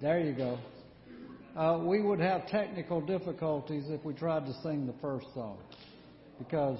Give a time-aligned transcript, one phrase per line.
[0.00, 0.58] There you go.
[1.54, 5.58] Uh, we would have technical difficulties if we tried to sing the first song
[6.38, 6.78] because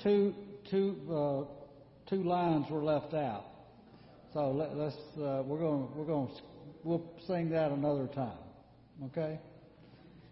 [0.00, 0.32] two,
[0.70, 3.46] two, uh, two lines were left out.
[4.32, 6.30] So let, us uh, we're going we're going
[6.84, 8.38] we'll sing that another time.
[9.06, 9.40] Okay?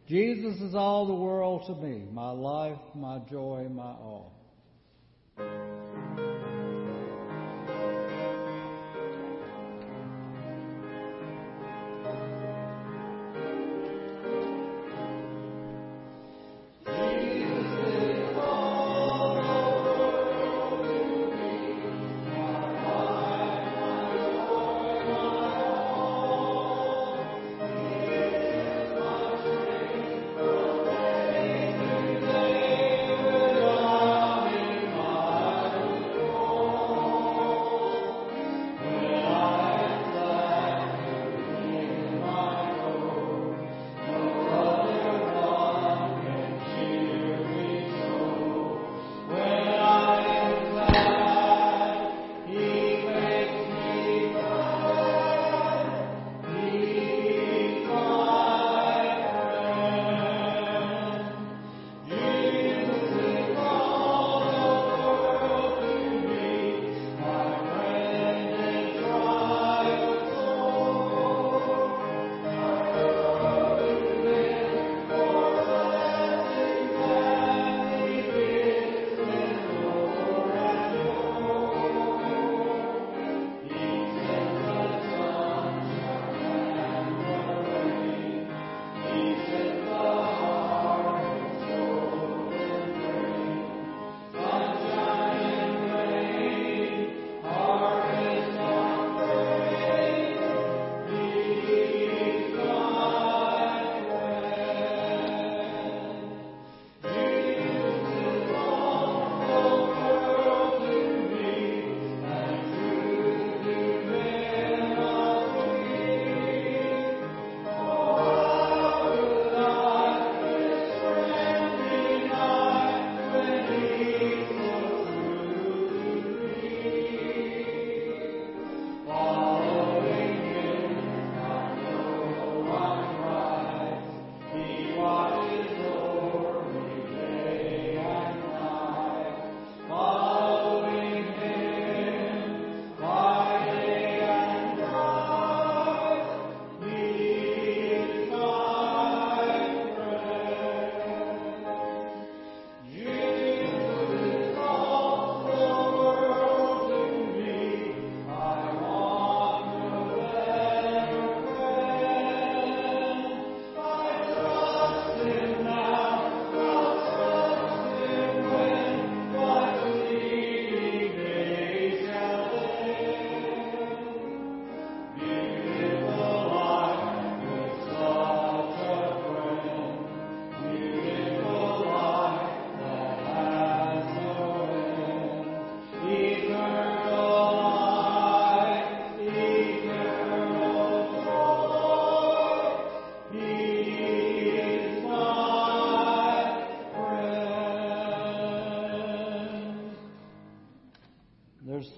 [0.06, 4.32] Jesus is all the world to me, my life, my joy, my all.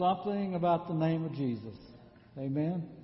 [0.08, 1.76] Something about the name of Jesus.
[2.38, 2.97] Amen.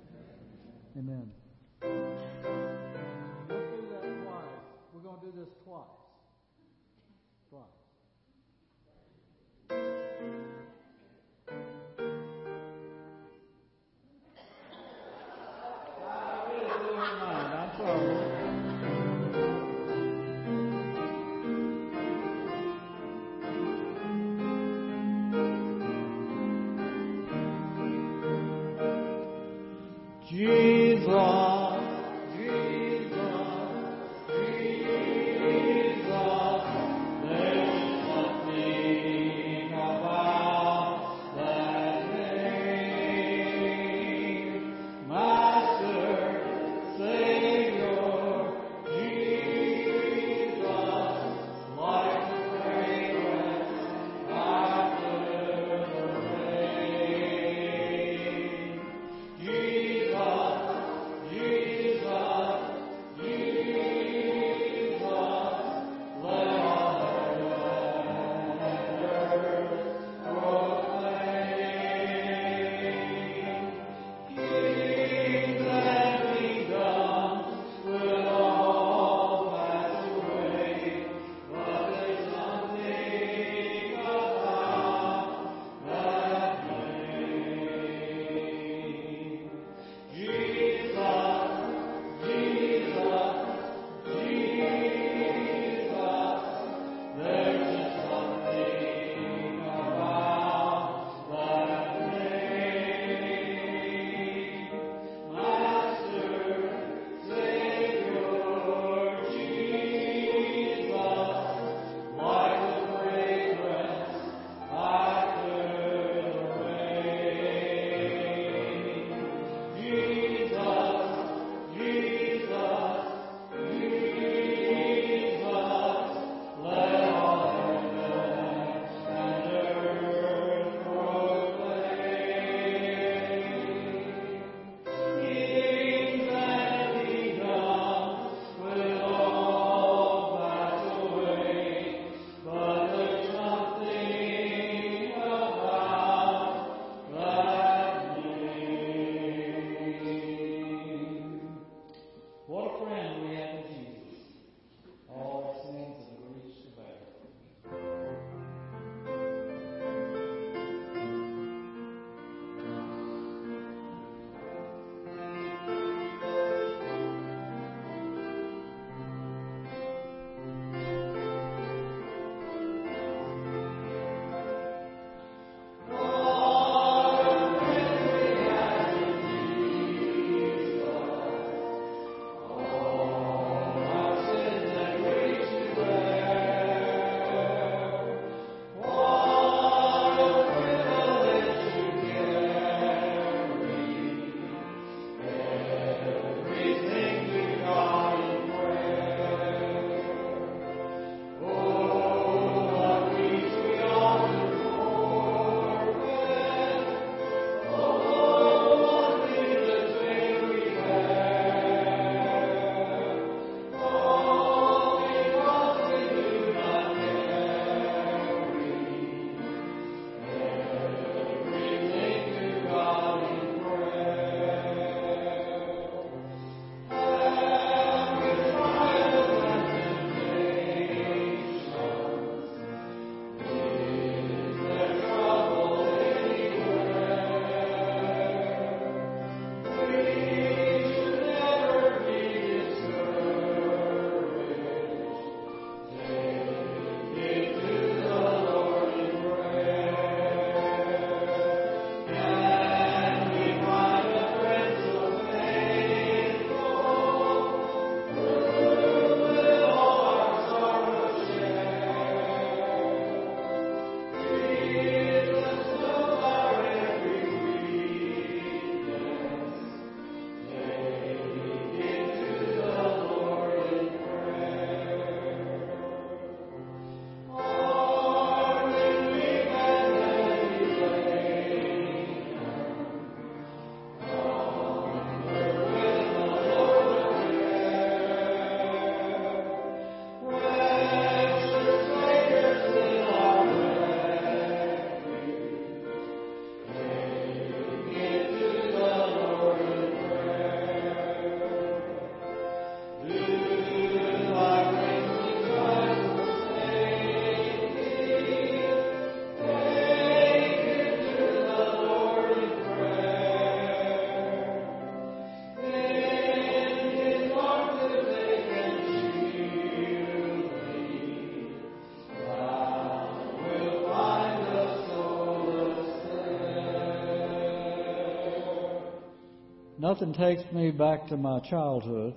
[329.95, 332.15] Nothing takes me back to my childhood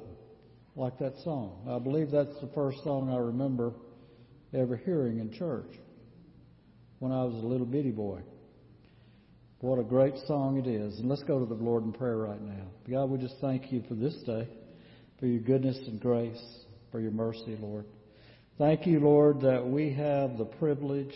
[0.74, 1.64] like that song.
[1.70, 3.72] I believe that's the first song I remember
[4.52, 5.70] ever hearing in church
[6.98, 8.22] when I was a little bitty boy.
[9.60, 10.98] What a great song it is.
[10.98, 12.64] And let's go to the Lord in prayer right now.
[12.90, 14.48] God, we just thank you for this day,
[15.20, 16.42] for your goodness and grace,
[16.90, 17.84] for your mercy, Lord.
[18.58, 21.14] Thank you, Lord, that we have the privilege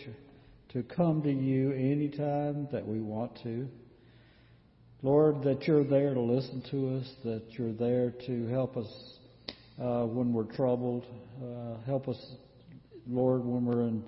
[0.69, 3.67] to come to you anytime that we want to.
[5.03, 8.87] Lord, that you're there to listen to us, that you're there to help us
[9.77, 11.05] uh, when we're troubled.
[11.43, 12.17] Uh, help us,
[13.05, 14.03] Lord, when we're in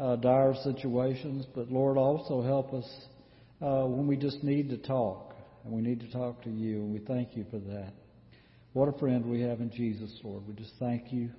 [0.00, 1.46] uh, dire situations.
[1.54, 2.88] But Lord, also help us
[3.62, 6.92] uh, when we just need to talk, and we need to talk to you, and
[6.92, 7.92] we thank you for that.
[8.72, 10.42] What a friend we have in Jesus, Lord.
[10.48, 11.30] We just thank you.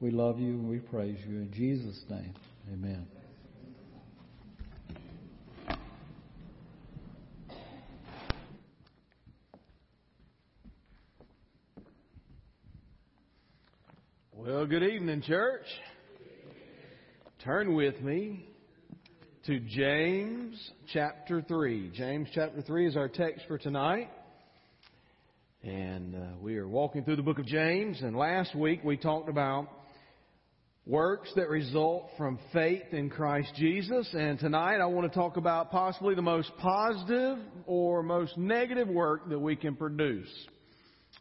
[0.00, 1.36] We love you, and we praise you.
[1.36, 2.34] In Jesus' name,
[2.72, 3.06] amen.
[14.56, 15.66] Well, good evening, church.
[17.44, 18.48] Turn with me
[19.44, 20.58] to James
[20.94, 21.90] chapter 3.
[21.94, 24.08] James chapter 3 is our text for tonight.
[25.62, 28.00] And uh, we are walking through the book of James.
[28.00, 29.68] And last week we talked about
[30.86, 34.08] works that result from faith in Christ Jesus.
[34.14, 37.36] And tonight I want to talk about possibly the most positive
[37.66, 40.32] or most negative work that we can produce.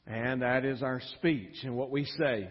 [0.08, 2.48] And that is our speech and what we say.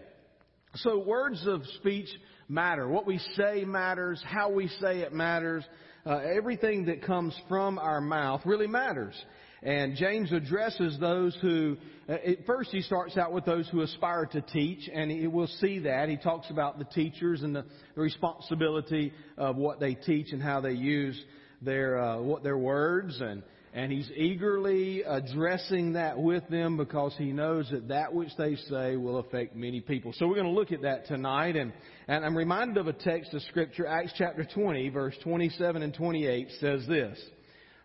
[0.79, 2.09] So words of speech
[2.49, 2.89] matter.
[2.89, 4.21] What we say matters.
[4.27, 5.65] How we say it matters.
[6.05, 9.15] Uh, everything that comes from our mouth really matters.
[9.63, 11.77] And James addresses those who,
[12.09, 15.47] uh, at first he starts out with those who aspire to teach, and he, we'll
[15.47, 16.09] see that.
[16.09, 17.65] He talks about the teachers and the,
[17.95, 21.19] the responsibility of what they teach and how they use
[21.63, 23.43] their, uh, what their words and,
[23.75, 28.95] and he's eagerly addressing that with them because he knows that that which they say
[28.97, 30.13] will affect many people.
[30.17, 31.57] So we're going to look at that tonight.
[31.57, 31.73] And,
[32.07, 36.49] and I'm reminded of a text of Scripture, Acts chapter 20, verse 27 and 28
[36.61, 37.19] says this.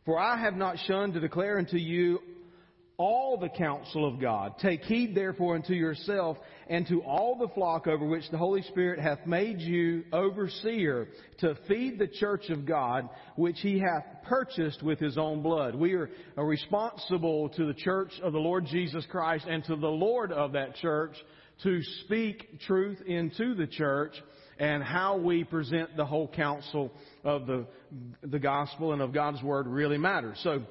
[0.06, 2.20] For I have not shunned to declare unto you
[3.00, 4.56] all the counsel of God.
[4.60, 6.38] Take heed therefore unto yourself
[6.68, 11.08] and to all the flock over which the Holy Spirit hath made you overseer
[11.40, 15.76] to feed the church of God, which he hath purchased with his own blood.
[15.76, 20.34] We are responsible to the church of the Lord Jesus Christ and to the Lord
[20.34, 21.16] of that church
[21.64, 24.14] to speak truth into the church
[24.60, 26.92] and how we present the whole counsel
[27.24, 27.66] of the,
[28.24, 30.38] the gospel and of God's word really matters.
[30.44, 30.64] So,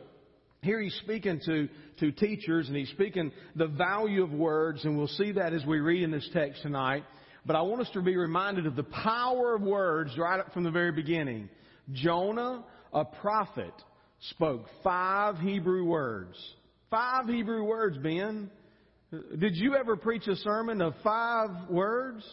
[0.63, 1.69] here he's speaking to,
[2.01, 5.79] to teachers and he's speaking the value of words, and we'll see that as we
[5.79, 7.05] read in this text tonight.
[7.47, 10.65] But I want us to be reminded of the power of words right up from
[10.65, 11.49] the very beginning.
[11.93, 13.73] Jonah, a prophet,
[14.31, 16.37] spoke five Hebrew words.
[16.91, 18.51] Five Hebrew words, Ben.
[19.11, 22.25] Did you ever preach a sermon of five words?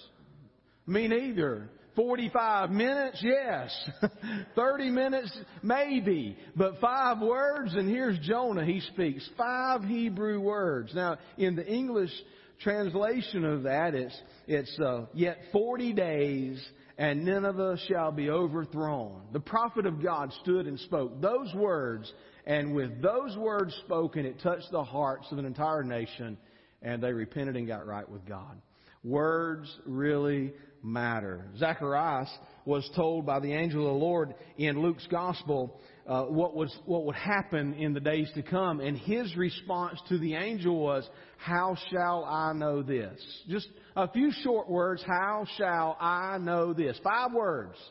[0.88, 1.70] Me neither.
[1.96, 3.24] 45 minutes?
[3.24, 3.90] Yes.
[4.56, 5.38] 30 minutes?
[5.64, 6.38] Maybe.
[6.56, 8.66] But five words, and here's Jonah.
[8.66, 10.94] He speaks five Hebrew words.
[10.94, 12.12] Now, in the English
[12.60, 16.66] translation of that, it's, it's, uh, yet 40 days
[16.98, 19.22] and Nineveh shall be overthrown.
[19.34, 22.12] The prophet of God stood and spoke those words,
[22.46, 26.38] and with those words spoken, it touched the hearts of an entire nation,
[26.82, 28.62] and they repented and got right with God.
[29.04, 30.54] Words really
[30.86, 31.46] matter.
[31.58, 32.30] Zacharias
[32.66, 37.06] was told by the angel of the Lord in Luke's gospel uh, what was what
[37.06, 41.76] would happen in the days to come, and his response to the angel was, "How
[41.90, 45.04] shall I know this?" Just a few short words.
[45.04, 47.00] How shall I know this?
[47.04, 47.78] Five words.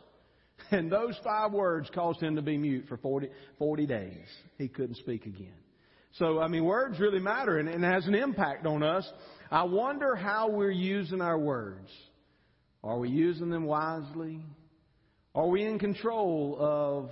[0.71, 4.27] And those five words caused him to be mute for 40, 40 days.
[4.57, 5.53] He couldn't speak again.
[6.13, 9.07] So, I mean, words really matter and, and has an impact on us.
[9.51, 11.91] I wonder how we're using our words.
[12.85, 14.45] Are we using them wisely?
[15.35, 17.11] Are we in control of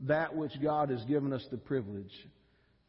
[0.00, 2.12] that which God has given us the privilege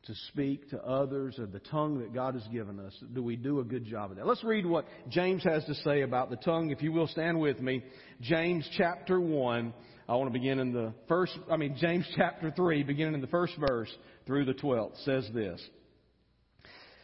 [0.03, 2.93] to speak to others or the tongue that God has given us?
[3.13, 4.27] Do we do a good job of that?
[4.27, 6.69] Let's read what James has to say about the tongue.
[6.69, 7.81] If you will stand with me,
[8.19, 9.73] James chapter 1.
[10.09, 13.27] I want to begin in the first, I mean, James chapter 3, beginning in the
[13.27, 13.89] first verse
[14.27, 15.61] through the 12th, says this.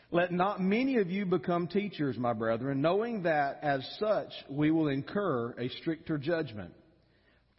[0.10, 4.88] Let not many of you become teachers, my brethren, knowing that as such we will
[4.88, 6.74] incur a stricter judgment.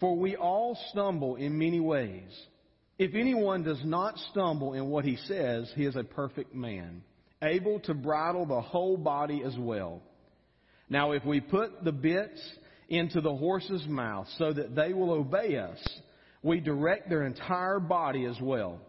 [0.01, 2.31] For we all stumble in many ways.
[2.99, 7.03] If anyone does not stumble in what he says, he is a perfect man,
[7.43, 10.01] able to bridle the whole body as well.
[10.89, 12.41] Now, if we put the bits
[12.89, 15.79] into the horse's mouth so that they will obey us,
[16.43, 18.81] we direct their entire body as well.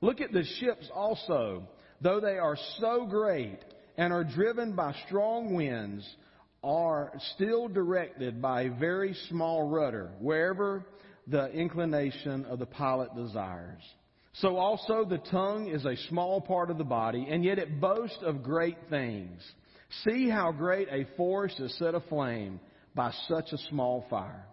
[0.00, 1.64] Look at the ships also
[2.00, 3.58] though they are so great
[3.96, 6.08] and are driven by strong winds,
[6.62, 10.84] are still directed by a very small rudder wherever
[11.26, 13.82] the inclination of the pilot desires.
[14.34, 18.18] So also the tongue is a small part of the body, and yet it boasts
[18.22, 19.42] of great things.
[20.04, 22.60] See how great a forest is set aflame
[22.94, 24.46] by such a small fire.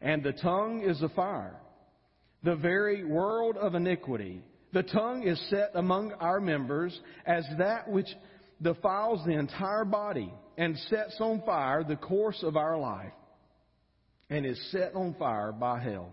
[0.00, 1.56] And the tongue is a fire,
[2.42, 4.42] the very world of iniquity.
[4.74, 8.08] The tongue is set among our members as that which
[8.60, 13.12] defiles the entire body and sets on fire the course of our life
[14.28, 16.10] and is set on fire by hell.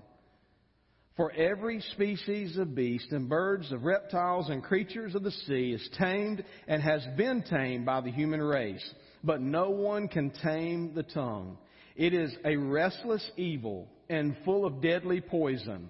[1.17, 5.89] For every species of beast and birds, of reptiles and creatures of the sea is
[5.97, 8.87] tamed and has been tamed by the human race.
[9.23, 11.57] But no one can tame the tongue.
[11.95, 15.89] It is a restless evil and full of deadly poison.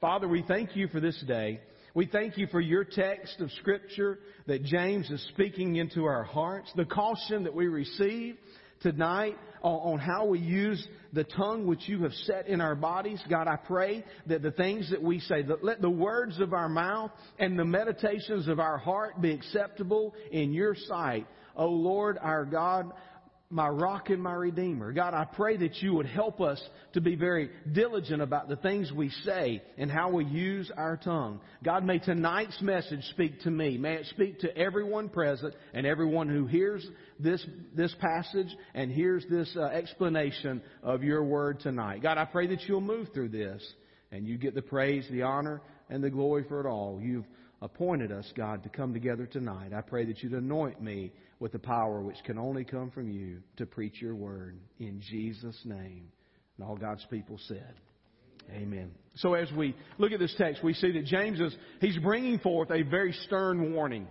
[0.00, 1.60] Father, we thank you for this day.
[1.92, 6.70] We thank you for your text of Scripture that James is speaking into our hearts,
[6.76, 8.36] the caution that we receive
[8.80, 13.20] tonight on, how we use the tongue which you have set in our bodies.
[13.28, 16.68] God, I pray that the things that we say, that let the words of our
[16.68, 21.26] mouth and the meditations of our heart be acceptable in your sight.
[21.56, 22.92] O oh Lord, our God,
[23.50, 24.92] my rock and my redeemer.
[24.92, 26.62] God, I pray that you would help us
[26.92, 31.40] to be very diligent about the things we say and how we use our tongue.
[31.64, 33.78] God, may tonight's message speak to me.
[33.78, 36.86] May it speak to everyone present and everyone who hears
[37.18, 42.02] this, this passage and hears this uh, explanation of your word tonight.
[42.02, 43.62] God, I pray that you'll move through this
[44.12, 47.00] and you get the praise, the honor, and the glory for it all.
[47.02, 47.24] You've
[47.60, 49.72] appointed us, God, to come together tonight.
[49.72, 53.38] I pray that you'd anoint me with the power which can only come from you
[53.56, 56.08] to preach your word in Jesus' name.
[56.56, 57.74] And all God's people said,
[58.50, 58.92] Amen.
[59.16, 62.70] So as we look at this text, we see that James is, he's bringing forth
[62.70, 64.06] a very stern warning.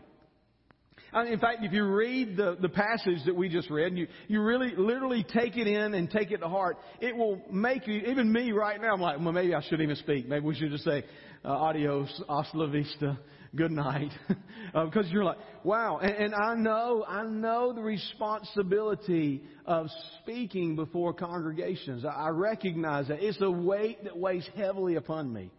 [1.13, 4.41] In fact, if you read the, the passage that we just read, and you, you
[4.41, 8.31] really literally take it in and take it to heart, it will make you, even
[8.31, 10.27] me right now, I'm like, well, maybe I shouldn't even speak.
[10.27, 11.03] Maybe we should just say,
[11.45, 13.17] uh, adios, hasta la vista,
[13.55, 14.11] good night.
[14.75, 15.99] uh, because you're like, wow.
[15.99, 19.87] And, and I know, I know the responsibility of
[20.21, 22.05] speaking before congregations.
[22.05, 23.23] I, I recognize that.
[23.23, 25.51] It's a weight that weighs heavily upon me.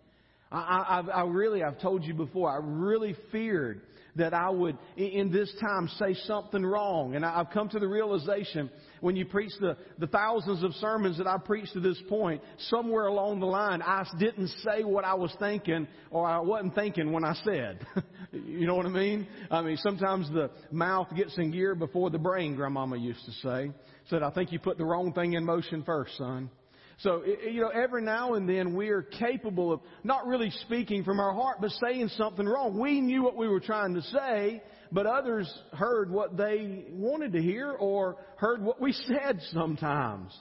[0.50, 3.82] I, I, I really, I've told you before, I really feared
[4.18, 7.14] that I would, in this time, say something wrong.
[7.14, 11.26] And I've come to the realization when you preach the, the thousands of sermons that
[11.26, 15.34] I've preached to this point, somewhere along the line, I didn't say what I was
[15.38, 17.86] thinking or I wasn't thinking when I said.
[18.32, 19.26] you know what I mean?
[19.50, 23.72] I mean, sometimes the mouth gets in gear before the brain, Grandmama used to say.
[24.10, 26.50] Said, I think you put the wrong thing in motion first, son.
[26.98, 31.20] So, you know, every now and then we are capable of not really speaking from
[31.20, 32.78] our heart, but saying something wrong.
[32.78, 37.42] We knew what we were trying to say, but others heard what they wanted to
[37.42, 40.36] hear or heard what we said sometimes.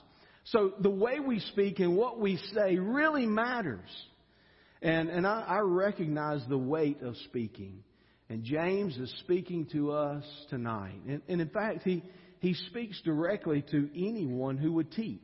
[0.46, 3.88] So the way we speak and what we say really matters.
[4.82, 7.84] And, and I, I recognize the weight of speaking.
[8.28, 11.00] And James is speaking to us tonight.
[11.06, 12.02] And, and in fact, he,
[12.40, 15.20] he speaks directly to anyone who would teach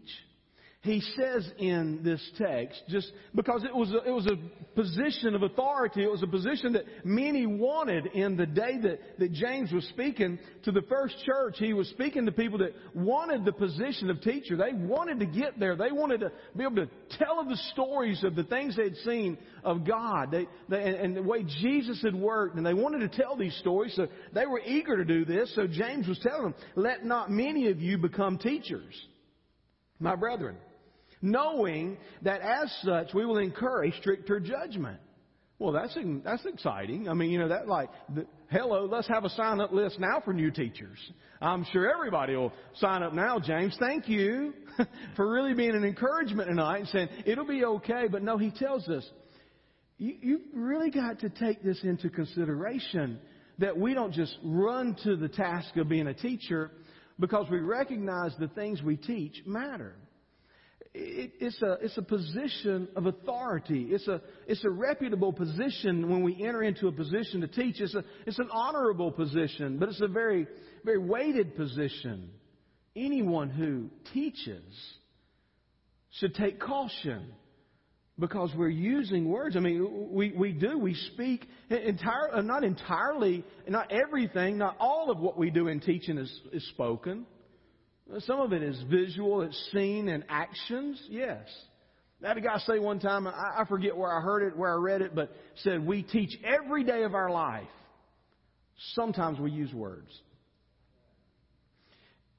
[0.85, 4.37] he says in this text, just because it was a, it was a
[4.75, 9.33] position of authority, it was a position that many wanted in the day that, that
[9.33, 11.57] James was speaking to the first church.
[11.59, 14.59] He was speaking to people that wanted the position of teacher.
[14.59, 15.75] They wanted to get there.
[15.75, 19.87] They wanted to be able to tell the stories of the things they'd seen of
[19.87, 22.57] God they, they, and, and the way Jesus had worked.
[22.57, 25.51] And they wanted to tell these stories, so they were eager to do this.
[25.55, 28.95] So James was telling them, let not many of you become teachers,
[29.99, 30.59] my brethren
[31.25, 34.99] knowing that as such we will incur a stricter judgment.
[35.59, 37.09] Well, that's that's exciting.
[37.09, 40.21] I mean, you know that like, the, hello, let's have a sign up list now
[40.23, 40.99] for new teachers.
[41.41, 43.39] I'm sure everybody will sign up now.
[43.39, 44.53] James, thank you
[45.17, 48.07] for really being an encouragement tonight and saying it'll be okay.
[48.11, 49.09] But no, he tells us
[49.97, 53.19] you, you've really got to take this into consideration
[53.59, 56.73] that we don't just run to the task of being a teacher
[57.19, 59.95] because we recognize the things we teach matter
[60.95, 63.89] it, it's, a, it's a position of authority.
[63.91, 67.81] It's a, it's a reputable position when we enter into a position to teach.
[67.81, 70.47] It's, a, it's an honorable position, but it's a very,
[70.85, 72.31] very weighted position.
[72.95, 74.63] Anyone who teaches
[76.21, 77.27] should take caution
[78.17, 79.57] because we're using words.
[79.57, 80.79] I mean, we, we do.
[80.79, 86.19] We speak entire, not entirely, not everything, not all of what we do in teaching
[86.19, 87.27] is, is spoken.
[88.21, 91.47] Some of it is visual, it's seen in actions, yes.
[92.23, 94.77] I had a guy say one time, I, forget where I heard it, where I
[94.77, 97.69] read it, but said, We teach every day of our life.
[98.95, 100.11] Sometimes we use words.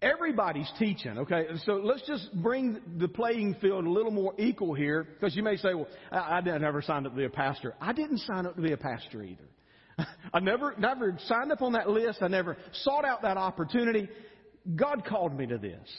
[0.01, 1.45] Everybody's teaching, okay?
[1.65, 5.58] So let's just bring the playing field a little more equal here, because you may
[5.58, 7.73] say, well, I, I never signed up to be a pastor.
[7.82, 9.47] I didn't sign up to be a pastor either.
[10.34, 12.19] I never, never signed up on that list.
[12.21, 14.10] I never sought out that opportunity.
[14.73, 15.89] God called me to this.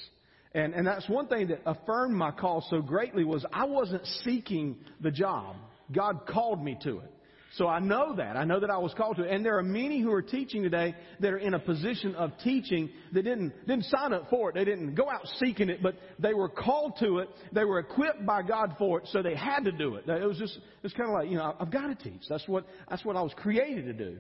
[0.55, 4.77] And, and that's one thing that affirmed my call so greatly was I wasn't seeking
[5.01, 5.57] the job.
[5.93, 7.13] God called me to it.
[7.57, 8.37] So I know that.
[8.37, 9.31] I know that I was called to it.
[9.31, 12.91] And there are many who are teaching today that are in a position of teaching
[13.13, 14.55] that didn't, didn't sign up for it.
[14.55, 17.29] They didn't go out seeking it, but they were called to it.
[17.53, 20.09] They were equipped by God for it, so they had to do it.
[20.09, 22.23] It was just, it's kind of like, you know, I've got to teach.
[22.29, 24.19] That's what, that's what I was created to do.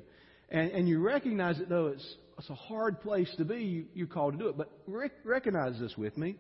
[0.49, 4.07] And, and you recognize it though it's, it's a hard place to be, you, you're
[4.07, 4.57] called to do it.
[4.57, 6.37] But rec- recognize this with me.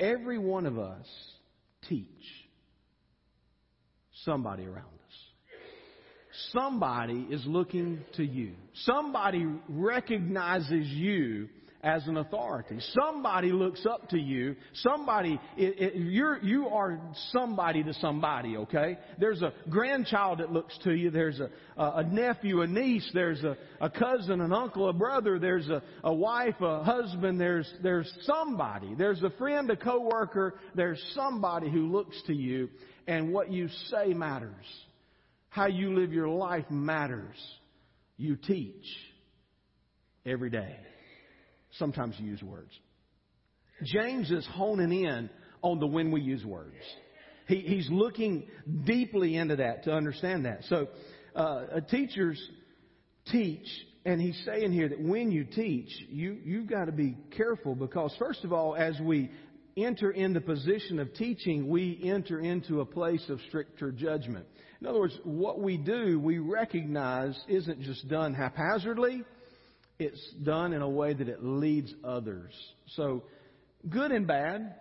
[0.00, 1.06] Every one of us
[1.88, 2.06] teach
[4.24, 5.52] somebody around us.
[6.52, 8.52] Somebody is looking to you.
[8.84, 11.48] Somebody recognizes you
[11.82, 12.78] as an authority.
[12.92, 14.54] Somebody looks up to you.
[14.74, 17.00] Somebody, it, it, you're, you are
[17.32, 18.98] somebody to somebody, okay?
[19.18, 21.10] There's a grandchild that looks to you.
[21.10, 23.10] There's a, a nephew, a niece.
[23.12, 25.40] There's a, a cousin, an uncle, a brother.
[25.40, 27.40] There's a, a wife, a husband.
[27.40, 28.94] There's, there's somebody.
[28.94, 30.54] There's a friend, a coworker.
[30.76, 32.68] There's somebody who looks to you
[33.08, 34.54] and what you say matters.
[35.48, 37.36] How you live your life matters.
[38.16, 38.86] You teach
[40.24, 40.76] every day.
[41.78, 42.70] Sometimes you use words.
[43.84, 45.30] James is honing in
[45.62, 46.74] on the when we use words.
[47.48, 48.46] He, he's looking
[48.84, 50.64] deeply into that to understand that.
[50.68, 50.88] So,
[51.34, 52.40] uh, teachers
[53.30, 53.66] teach,
[54.04, 58.14] and he's saying here that when you teach, you, you've got to be careful because,
[58.18, 59.30] first of all, as we
[59.76, 64.46] enter in the position of teaching, we enter into a place of stricter judgment.
[64.80, 69.22] In other words, what we do, we recognize isn't just done haphazardly
[69.98, 72.52] it's done in a way that it leads others.
[72.96, 73.22] So,
[73.88, 74.74] good and bad,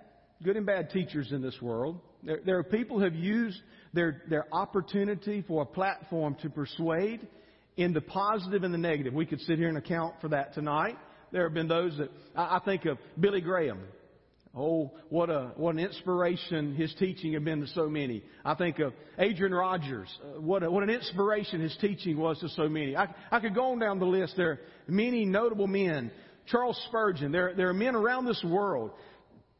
[0.43, 1.99] good and bad teachers in this world.
[2.23, 3.59] There, there are people who have used
[3.93, 7.27] their, their opportunity for a platform to persuade
[7.77, 9.13] in the positive and the negative.
[9.13, 10.97] We could sit here and account for that tonight.
[11.31, 13.79] There have been those that I, I think of Billy Graham.
[14.53, 18.21] Oh, what a what an inspiration his teaching had been to so many.
[18.43, 20.09] I think of Adrian Rogers.
[20.21, 22.97] Uh, what a, what an inspiration his teaching was to so many.
[22.97, 24.33] I, I could go on down the list.
[24.35, 26.11] There are many notable men.
[26.47, 27.31] Charles Spurgeon.
[27.31, 28.91] There there are men around this world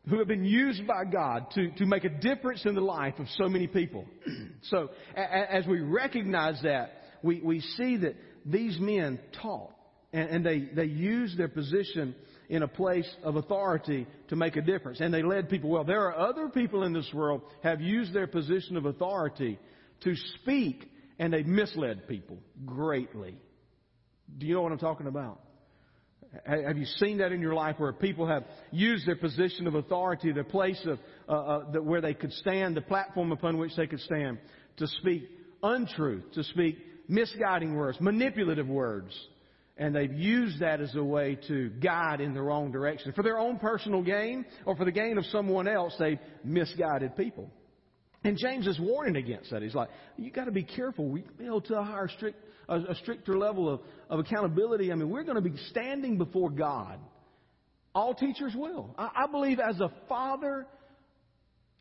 [0.10, 3.28] who have been used by God to to make a difference in the life of
[3.38, 4.06] so many people.
[4.64, 6.92] so a, as we recognize that,
[7.24, 9.72] we we see that these men taught
[10.12, 12.14] and, and they they used their position
[12.52, 15.00] in a place of authority to make a difference.
[15.00, 15.86] And they led people well.
[15.86, 19.58] There are other people in this world have used their position of authority
[20.04, 23.38] to speak and they've misled people greatly.
[24.38, 25.40] Do you know what I'm talking about?
[26.46, 30.34] Have you seen that in your life where people have used their position of authority,
[30.34, 34.00] their place of uh, uh, where they could stand, the platform upon which they could
[34.02, 34.40] stand,
[34.76, 35.24] to speak
[35.64, 39.14] untruth, to speak misguiding words, manipulative words,
[39.82, 43.13] and they've used that as a way to guide in the wrong direction.
[43.13, 47.50] For their own personal gain or for the gain of someone else, they've misguided people.
[48.24, 49.63] And James is warning against that.
[49.63, 51.10] He's like, you got to be careful.
[51.10, 52.38] We build to a higher, strict,
[52.70, 54.91] a, stricter level of, of accountability.
[54.91, 57.00] I mean, we're going to be standing before God.
[57.96, 58.94] All teachers will.
[59.00, 60.67] I, I believe as a father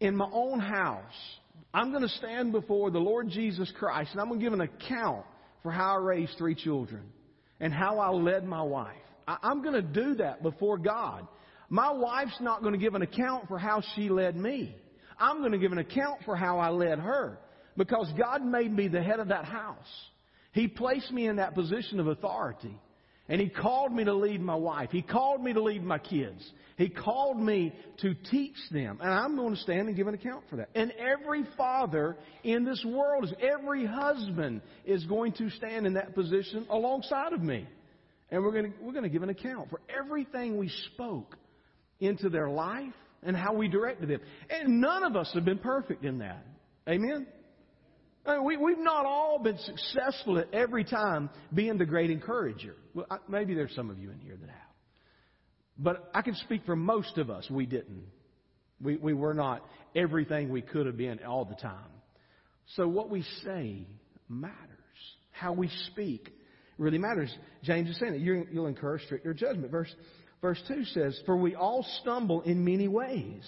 [0.01, 1.05] in my own house,
[1.75, 4.63] I'm going to stand before the Lord Jesus Christ and I'm going to give an
[4.63, 5.27] account
[5.63, 7.03] for how I raised three children
[7.61, 8.97] and how I led my wife.
[9.29, 11.27] I, I'm going to do that before God.
[11.69, 14.75] My wife's not going to give an account for how she led me.
[15.19, 17.39] I'm going to give an account for how I led her
[17.77, 19.77] because God made me the head of that house.
[20.53, 22.77] He placed me in that position of authority.
[23.31, 24.91] And He called me to lead my wife.
[24.91, 26.43] He called me to lead my kids.
[26.77, 28.99] He called me to teach them.
[29.01, 30.71] And I'm going to stand and give an account for that.
[30.75, 36.67] And every father in this world, every husband is going to stand in that position
[36.69, 37.69] alongside of me.
[38.31, 41.37] And we're going to, we're going to give an account for everything we spoke
[42.01, 44.21] into their life and how we directed them.
[44.49, 46.45] And none of us have been perfect in that.
[46.89, 47.27] Amen?
[48.27, 52.75] I mean, we, we've not all been successful at every time being the great encourager.
[52.95, 54.59] Well, I, maybe there's some of you in here that have.
[55.79, 58.05] But I can speak for most of us, we didn't.
[58.83, 59.65] We, we were not
[59.97, 61.91] everything we could have been all the time.
[62.77, 63.87] So what we say
[64.29, 64.57] matters.
[65.31, 66.31] How we speak
[66.79, 67.35] really matters.
[67.63, 69.71] James is saying that you'll incur stricter judgment.
[69.71, 69.95] Verse,
[70.41, 73.43] verse 2 says, For we all stumble in many ways.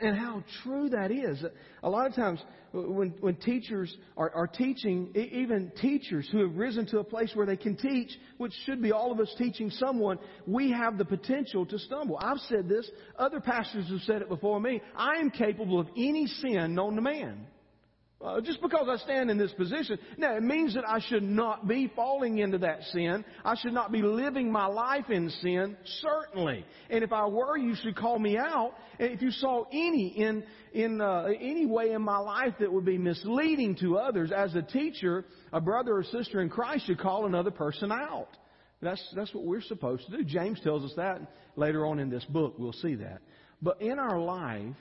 [0.00, 1.42] And, how true that is.
[1.82, 2.40] A lot of times
[2.72, 7.46] when, when teachers are, are teaching, even teachers who have risen to a place where
[7.46, 11.66] they can teach, which should be all of us teaching someone, we have the potential
[11.66, 12.18] to stumble.
[12.20, 12.88] I've said this.
[13.18, 14.80] Other pastors have said it before me.
[14.96, 17.46] I am capable of any sin known to man.
[18.22, 19.98] Uh, just because I stand in this position.
[20.18, 23.24] Now, it means that I should not be falling into that sin.
[23.46, 26.66] I should not be living my life in sin, certainly.
[26.90, 28.74] And if I were, you should call me out.
[28.98, 32.84] And if you saw any in, in uh, any way in my life that would
[32.84, 37.24] be misleading to others, as a teacher, a brother or sister in Christ should call
[37.24, 38.36] another person out.
[38.82, 40.24] That's, that's what we're supposed to do.
[40.24, 41.22] James tells us that
[41.56, 42.56] later on in this book.
[42.58, 43.22] We'll see that.
[43.62, 44.76] But in our life,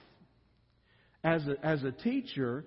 [1.24, 2.66] as a, as a teacher,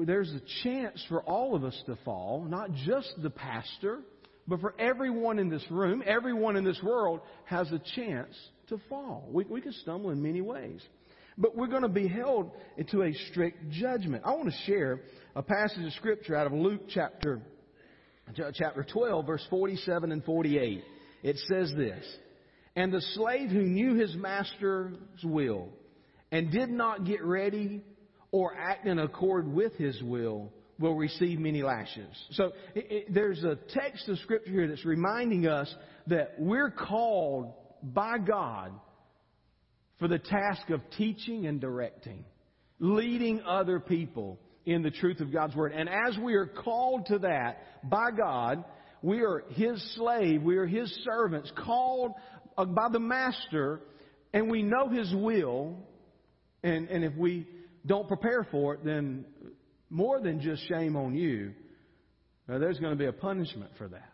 [0.00, 4.00] there's a chance for all of us to fall, not just the pastor,
[4.46, 8.34] but for everyone in this room, everyone in this world has a chance
[8.68, 9.28] to fall.
[9.30, 10.80] We, we can stumble in many ways.
[11.36, 14.24] But we're going to be held into a strict judgment.
[14.26, 15.02] I want to share
[15.36, 17.40] a passage of Scripture out of Luke chapter,
[18.54, 20.82] chapter 12, verse 47 and 48.
[21.22, 22.04] It says this
[22.74, 25.68] And the slave who knew his master's will
[26.32, 27.84] and did not get ready
[28.30, 32.08] or act in accord with his will will receive many lashes.
[32.32, 35.72] So it, it, there's a text of scripture here that's reminding us
[36.06, 38.72] that we're called by God
[39.98, 42.24] for the task of teaching and directing,
[42.78, 45.72] leading other people in the truth of God's Word.
[45.72, 48.64] And as we are called to that by God,
[49.02, 52.12] we are His slave, we are His servants, called
[52.56, 53.80] uh, by the Master,
[54.32, 55.76] and we know His will.
[56.62, 57.46] And, and if we
[57.86, 59.24] don't prepare for it, then
[59.90, 61.52] more than just shame on you,
[62.48, 64.12] uh, there's going to be a punishment for that.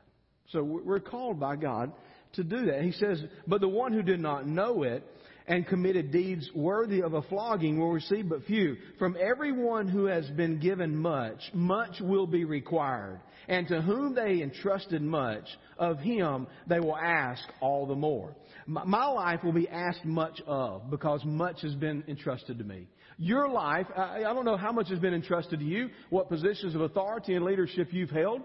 [0.50, 1.92] So we're called by God
[2.34, 2.82] to do that.
[2.82, 5.04] He says, But the one who did not know it
[5.46, 8.76] and committed deeds worthy of a flogging will receive but few.
[8.98, 13.20] From everyone who has been given much, much will be required.
[13.46, 15.44] And to whom they entrusted much,
[15.78, 18.34] of him they will ask all the more.
[18.66, 22.86] My life will be asked much of because much has been entrusted to me.
[23.18, 26.80] Your life, I don't know how much has been entrusted to you, what positions of
[26.80, 28.42] authority and leadership you've held,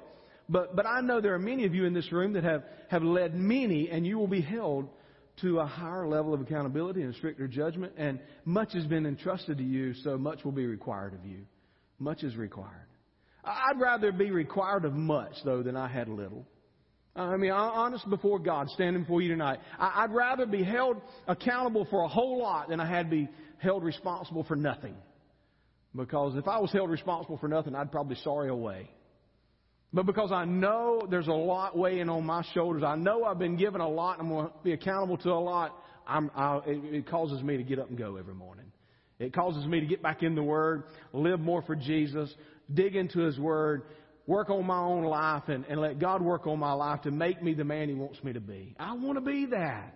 [0.47, 3.03] but, but I know there are many of you in this room that have, have
[3.03, 4.89] led many, and you will be held
[5.41, 9.63] to a higher level of accountability and stricter judgment, and much has been entrusted to
[9.63, 11.45] you, so much will be required of you.
[11.99, 12.87] Much is required.
[13.43, 16.45] I'd rather be required of much, though, than I had a little.
[17.15, 19.59] I mean, honest before God, standing before you tonight.
[19.77, 23.27] I'd rather be held accountable for a whole lot than I had be
[23.59, 24.95] held responsible for nothing.
[25.95, 28.89] Because if I was held responsible for nothing, I'd probably sorry away.
[29.91, 33.57] But because I know there's a lot weighing on my shoulders, I know I've been
[33.57, 37.09] given a lot and I'm going to be accountable to a lot, I, it, it
[37.09, 38.65] causes me to get up and go every morning.
[39.17, 42.33] It causes me to get back in the Word, live more for Jesus,
[42.73, 43.83] dig into His Word,
[44.27, 47.41] work on my own life, and, and let God work on my life to make
[47.41, 48.75] me the man He wants me to be.
[48.79, 49.95] I want to be that.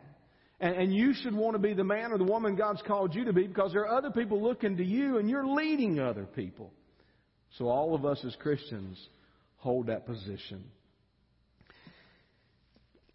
[0.59, 3.25] And, and you should want to be the man or the woman God's called you
[3.25, 6.71] to be because there are other people looking to you and you're leading other people.
[7.57, 8.97] So all of us as Christians
[9.57, 10.63] hold that position.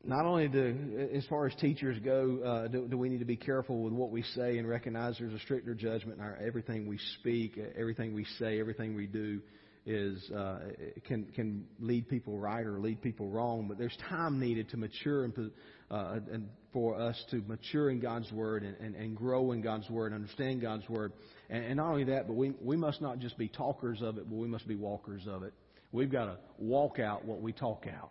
[0.04, 3.36] Not only do, as far as teachers go, uh, do, do, we need to be
[3.36, 6.98] careful with what we say and recognize there's a stricter judgment in our everything we
[7.18, 9.40] speak, everything we say, everything we do
[9.88, 10.58] is uh,
[11.06, 13.66] can can lead people right or lead people wrong.
[13.68, 15.50] But there's time needed to mature and,
[15.90, 19.88] uh, and for us to mature in God's Word and, and, and grow in God's
[19.88, 21.14] Word, understand God's Word.
[21.48, 24.28] And, and not only that, but we, we must not just be talkers of it,
[24.28, 25.54] but we must be walkers of it.
[25.90, 28.10] We've got to walk out what we talk out.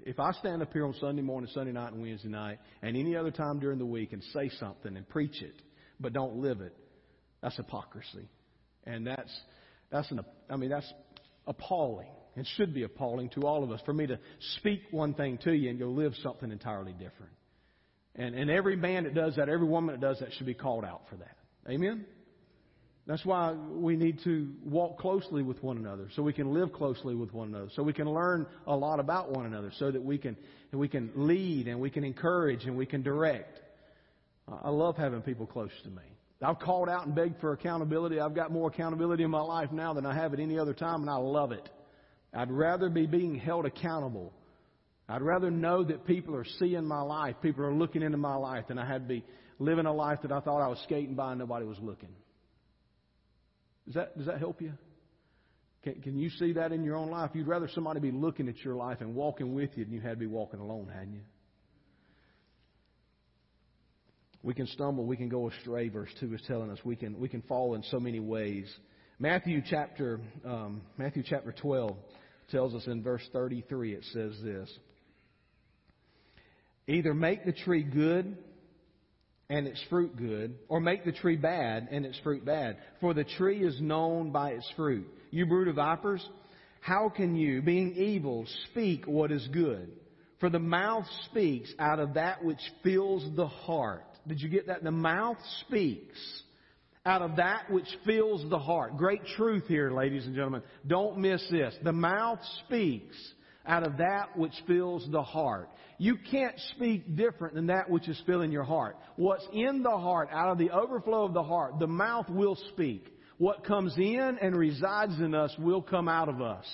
[0.00, 3.14] If I stand up here on Sunday morning, Sunday night, and Wednesday night, and any
[3.14, 5.62] other time during the week and say something and preach it,
[6.00, 6.74] but don't live it,
[7.40, 8.28] that's hypocrisy.
[8.84, 9.30] And that's,
[9.90, 10.20] that's an,
[10.50, 10.92] I mean, that's
[11.46, 12.08] appalling.
[12.36, 14.18] It should be appalling to all of us for me to
[14.58, 17.32] speak one thing to you and go live something entirely different.
[18.14, 20.84] And, and every man that does that, every woman that does that should be called
[20.84, 21.36] out for that.
[21.68, 22.04] Amen?
[23.06, 27.14] That's why we need to walk closely with one another, so we can live closely
[27.14, 30.18] with one another, so we can learn a lot about one another, so that we
[30.18, 30.36] can,
[30.72, 33.60] we can lead and we can encourage and we can direct.
[34.62, 36.02] I love having people close to me.
[36.42, 38.20] I've called out and begged for accountability.
[38.20, 41.00] I've got more accountability in my life now than I have at any other time,
[41.00, 41.68] and I love it.
[42.34, 44.34] I'd rather be being held accountable.
[45.08, 48.66] I'd rather know that people are seeing my life, people are looking into my life,
[48.68, 49.24] than I had to be
[49.58, 52.10] living a life that I thought I was skating by and nobody was looking.
[53.86, 54.72] Does that, does that help you?
[55.82, 57.30] Can, can you see that in your own life?
[57.32, 60.10] You'd rather somebody be looking at your life and walking with you than you had
[60.10, 61.20] to be walking alone, hadn't you?
[64.46, 66.78] We can stumble, we can go astray, verse 2 is telling us.
[66.84, 68.72] We can, we can fall in so many ways.
[69.18, 71.96] Matthew chapter, um, Matthew chapter 12
[72.52, 74.70] tells us in verse 33, it says this.
[76.86, 78.38] Either make the tree good
[79.50, 82.76] and its fruit good, or make the tree bad and its fruit bad.
[83.00, 85.08] For the tree is known by its fruit.
[85.32, 86.24] You brood of vipers,
[86.80, 89.90] how can you, being evil, speak what is good?
[90.38, 94.04] For the mouth speaks out of that which fills the heart.
[94.26, 94.82] Did you get that?
[94.82, 96.18] The mouth speaks
[97.04, 98.96] out of that which fills the heart.
[98.96, 100.62] Great truth here, ladies and gentlemen.
[100.86, 101.74] Don't miss this.
[101.84, 103.16] The mouth speaks
[103.64, 105.68] out of that which fills the heart.
[105.98, 108.96] You can't speak different than that which is filling your heart.
[109.16, 113.06] What's in the heart, out of the overflow of the heart, the mouth will speak.
[113.38, 116.66] What comes in and resides in us will come out of us.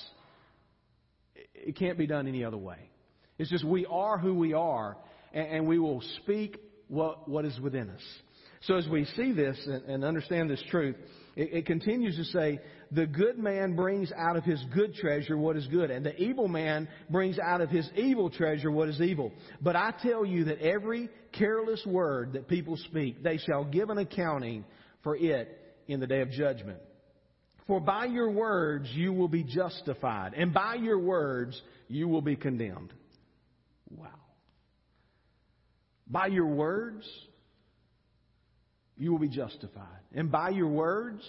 [1.55, 2.79] It can't be done any other way.
[3.39, 4.97] It's just we are who we are,
[5.33, 6.59] and we will speak
[6.93, 8.03] what, what is within us.
[8.67, 10.95] So as we see this and understand this truth,
[11.35, 12.61] it, it continues to say,
[12.93, 16.49] the good man brings out of his good treasure what is good, and the evil
[16.49, 19.33] man brings out of his evil treasure what is evil.
[19.63, 23.97] But I tell you that every careless word that people speak, they shall give an
[23.97, 24.65] accounting
[25.03, 26.79] for it in the day of judgment.
[27.67, 32.37] For by your words you will be justified, and by your words you will be
[32.37, 32.93] condemned.
[33.91, 34.22] Wow.
[36.13, 37.09] By your words,
[38.99, 39.87] you will be justified.
[40.15, 41.23] And by your words,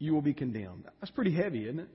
[0.00, 0.84] you will be condemned.
[1.00, 1.88] That's pretty heavy, isn't it?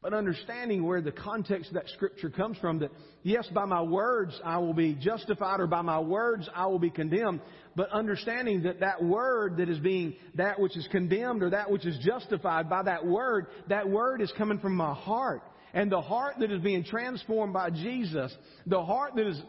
[0.00, 2.90] But understanding where the context of that scripture comes from, that
[3.24, 6.90] yes, by my words I will be justified, or by my words I will be
[6.90, 7.40] condemned,
[7.74, 11.86] but understanding that that word that is being, that which is condemned or that which
[11.86, 15.42] is justified, by that word, that word is coming from my heart.
[15.74, 18.34] And the heart that is being transformed by Jesus,
[18.66, 19.40] the heart that is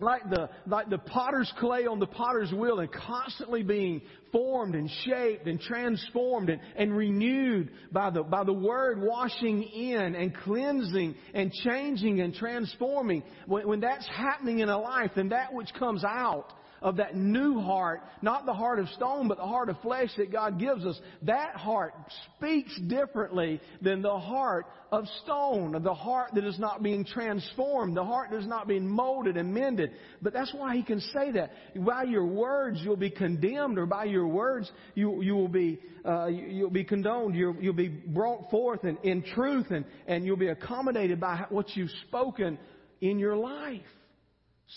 [0.00, 4.90] like the, like the potter's clay on the potter's wheel and constantly being formed and
[5.04, 11.14] shaped and transformed and, and renewed by the, by the word washing in and cleansing
[11.34, 13.22] and changing and transforming.
[13.46, 17.60] When, when that's happening in a life, then that which comes out of that new
[17.60, 20.98] heart, not the heart of stone, but the heart of flesh that God gives us,
[21.22, 21.94] that heart
[22.36, 28.04] speaks differently than the heart of stone, the heart that is not being transformed, the
[28.04, 29.92] heart that is not being molded and mended.
[30.22, 31.52] But that's why he can say that.
[31.76, 36.26] By your words you'll be condemned, or by your words you, you will be, uh,
[36.26, 40.36] you, will be condoned, you'll, you'll be brought forth in, in truth, and, and you'll
[40.36, 42.58] be accommodated by what you've spoken
[43.00, 43.80] in your life.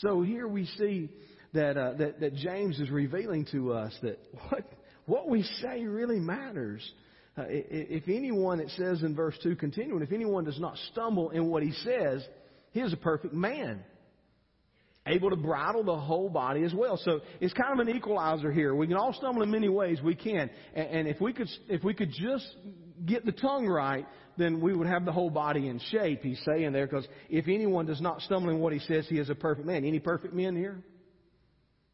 [0.01, 1.09] So here we see
[1.53, 4.65] that, uh, that, that James is revealing to us that what,
[5.05, 6.81] what we say really matters.
[7.37, 11.49] Uh, if anyone, it says in verse 2, continuing, if anyone does not stumble in
[11.49, 12.23] what he says,
[12.71, 13.83] he is a perfect man,
[15.07, 16.97] able to bridle the whole body as well.
[16.97, 18.75] So it's kind of an equalizer here.
[18.75, 19.99] We can all stumble in many ways.
[20.03, 22.47] We can, and, and if we could, if we could just
[23.05, 26.21] get the tongue right, then we would have the whole body in shape.
[26.23, 29.29] He's saying there because if anyone does not stumble in what he says, he is
[29.29, 29.85] a perfect man.
[29.85, 30.83] Any perfect men here?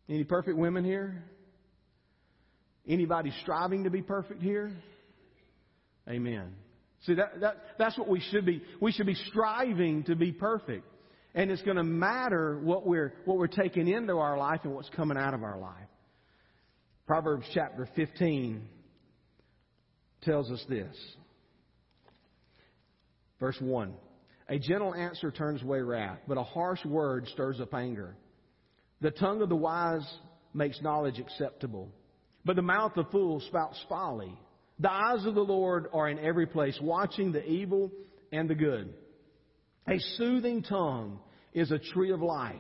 [0.09, 1.23] Any perfect women here?
[2.87, 4.71] Anybody striving to be perfect here?
[6.09, 6.55] Amen.
[7.05, 8.63] See, that, that, that's what we should be.
[8.81, 10.85] We should be striving to be perfect.
[11.35, 14.89] And it's going to matter what we're, what we're taking into our life and what's
[14.89, 15.87] coming out of our life.
[17.05, 18.67] Proverbs chapter 15
[20.23, 20.95] tells us this.
[23.39, 23.93] Verse 1.
[24.49, 28.15] A gentle answer turns away wrath, but a harsh word stirs up anger.
[29.01, 30.07] The tongue of the wise
[30.53, 31.89] makes knowledge acceptable,
[32.43, 34.37] but the mouth of fools spouts folly.
[34.79, 37.91] The eyes of the Lord are in every place, watching the evil
[38.31, 38.93] and the good.
[39.87, 41.19] A soothing tongue
[41.53, 42.55] is a tree of life,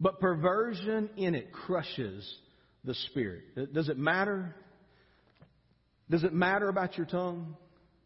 [0.00, 2.28] but perversion in it crushes
[2.84, 3.74] the spirit.
[3.74, 4.54] Does it matter?
[6.10, 7.56] Does it matter about your tongue?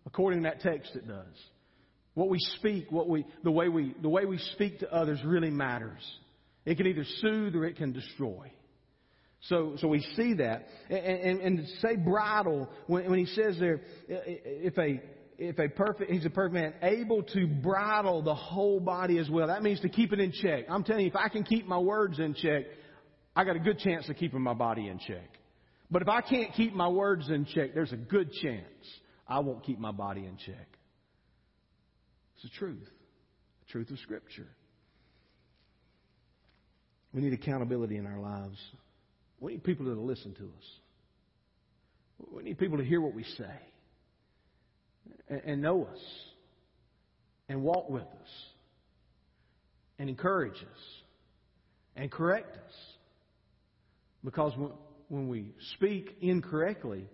[0.07, 1.37] According to that text, it does.
[2.15, 5.51] What we speak, what we, the way we, the way we speak to others really
[5.51, 6.03] matters.
[6.65, 8.53] It can either soothe or it can destroy.
[9.43, 10.69] So, so we see that.
[10.89, 15.03] And, and, and say bridle, when, when he says there, if a,
[15.39, 19.49] if a perfect, he's a perfect man, able to bridle the whole body as well.
[19.49, 20.67] That means to keep it in check.
[20.69, 22.67] I'm telling you, if I can keep my words in check,
[23.35, 25.29] I got a good chance of keeping my body in check.
[25.91, 28.65] But if I can't keep my words in check, there's a good chance
[29.27, 30.69] I won't keep my body in check.
[32.35, 32.89] It's the truth.
[33.67, 34.49] The truth of Scripture.
[37.13, 38.57] We need accountability in our lives.
[39.41, 40.65] We need people to listen to us.
[42.33, 43.59] We need people to hear what we say
[45.29, 45.99] and, know us
[47.49, 48.29] and walk with us
[49.99, 51.03] and encourage us
[51.97, 52.73] and correct us.
[54.25, 54.53] Because
[55.09, 57.09] when, we speak incorrectly,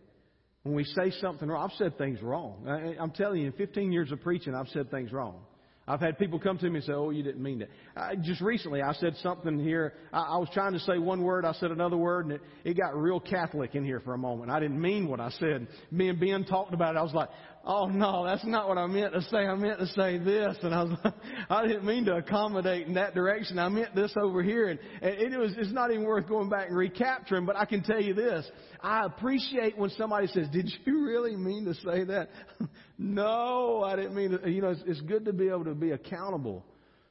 [0.62, 2.66] when we say something wrong, I've said things wrong.
[3.01, 5.40] I'm telling you, in 15 years of preaching, I've said things wrong.
[5.89, 8.41] I've had people come to me and say, "Oh, you didn't mean that." I, just
[8.41, 9.95] recently, I said something here.
[10.12, 12.74] I, I was trying to say one word, I said another word, and it, it
[12.74, 14.51] got real Catholic in here for a moment.
[14.51, 15.66] I didn't mean what I said.
[15.91, 16.99] Me and Ben talked about it.
[16.99, 17.30] I was like,
[17.68, 19.36] "Oh no, that's not what I meant to say.
[19.36, 20.98] I meant to say this," and I was,
[21.50, 23.58] I didn't mean to accommodate in that direction.
[23.58, 25.52] I meant this over here, and, and it was.
[25.58, 27.44] It's not even worth going back and recapturing.
[27.44, 28.50] But I can tell you this:
[28.80, 32.30] I appreciate when somebody says, "Did you really mean to say that?"
[32.98, 34.50] no, I didn't mean to.
[34.50, 36.64] You know, it's, it's good to be able to be accountable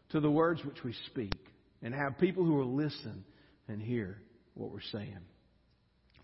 [0.10, 1.36] to the words which we speak
[1.84, 3.24] and have people who will listen
[3.68, 4.24] and hear
[4.56, 5.20] what we're saying.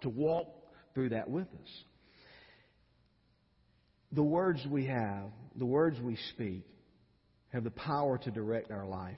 [0.01, 0.47] To walk
[0.95, 1.84] through that with us.
[4.14, 6.64] The words we have, the words we speak,
[7.51, 9.18] have the power to direct our life.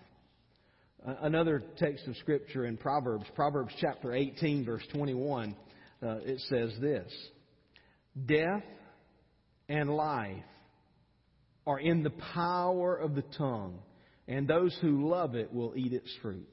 [1.06, 5.56] Another text of Scripture in Proverbs, Proverbs chapter 18, verse 21,
[6.02, 7.12] uh, it says this
[8.26, 8.64] Death
[9.68, 10.44] and life
[11.68, 13.80] are in the power of the tongue,
[14.28, 16.48] and those who love it will eat its fruit.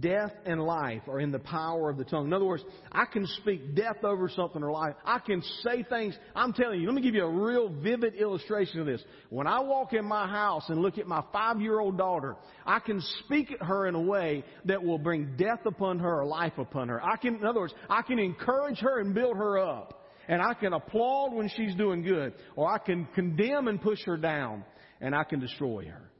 [0.00, 2.26] Death and life are in the power of the tongue.
[2.26, 2.62] In other words,
[2.92, 4.94] I can speak death over something or life.
[5.02, 6.14] I can say things.
[6.36, 9.02] I'm telling you, let me give you a real vivid illustration of this.
[9.30, 12.36] When I walk in my house and look at my five year old daughter,
[12.66, 16.26] I can speak at her in a way that will bring death upon her or
[16.26, 17.02] life upon her.
[17.02, 20.52] I can, in other words, I can encourage her and build her up and I
[20.52, 24.62] can applaud when she's doing good, or I can condemn and push her down,
[25.00, 26.10] and I can destroy her.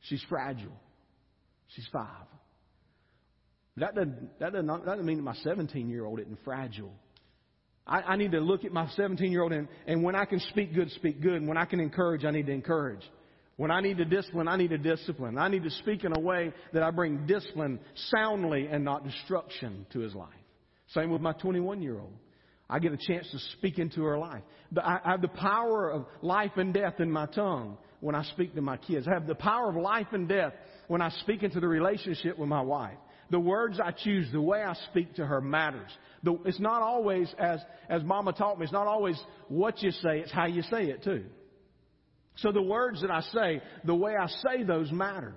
[0.00, 0.72] She's fragile.
[1.68, 2.26] She's five.
[3.76, 6.92] That doesn't, that doesn't, that doesn't mean that my 17 year old isn't fragile.
[7.86, 10.40] I, I need to look at my 17 year old and, and when I can
[10.40, 11.34] speak good, speak good.
[11.34, 13.02] And when I can encourage, I need to encourage.
[13.56, 15.38] When I need to discipline, I need to discipline.
[15.38, 17.78] I need to speak in a way that I bring discipline
[18.10, 20.28] soundly and not destruction to his life.
[20.88, 22.12] Same with my 21 year old.
[22.68, 24.42] I get a chance to speak into her life.
[24.82, 28.62] I have the power of life and death in my tongue when I speak to
[28.62, 29.06] my kids.
[29.06, 30.54] I have the power of life and death
[30.88, 32.96] when I speak into the relationship with my wife.
[33.34, 35.90] The words I choose, the way I speak to her matters.
[36.22, 37.58] The, it's not always, as,
[37.88, 41.02] as Mama taught me, it's not always what you say, it's how you say it
[41.02, 41.24] too.
[42.36, 45.34] So the words that I say, the way I say those matter.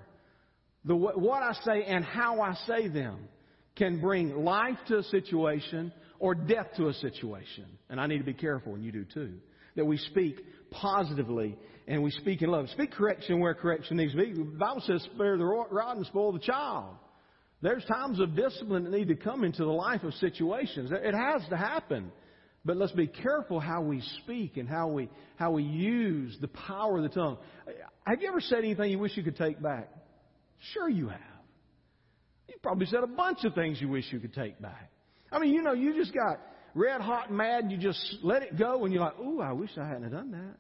[0.86, 3.30] The, what I say and how I say them
[3.76, 7.66] can bring life to a situation or death to a situation.
[7.90, 9.40] And I need to be careful, and you do too,
[9.76, 10.40] that we speak
[10.70, 12.70] positively and we speak in love.
[12.74, 14.34] Speak correction where correction needs to be.
[14.34, 16.94] The Bible says, spare the rod and spoil the child.
[17.62, 20.92] There's times of discipline that need to come into the life of situations.
[20.94, 22.12] It has to happen.
[22.64, 26.98] But let's be careful how we speak and how we, how we use the power
[26.98, 27.38] of the tongue.
[28.06, 29.90] Have you ever said anything you wish you could take back?
[30.74, 31.20] Sure you have.
[32.48, 34.92] You probably said a bunch of things you wish you could take back.
[35.32, 36.40] I mean, you know, you just got
[36.76, 39.72] red hot mad and you just let it go and you're like, ooh, I wish
[39.78, 40.58] I hadn't done that.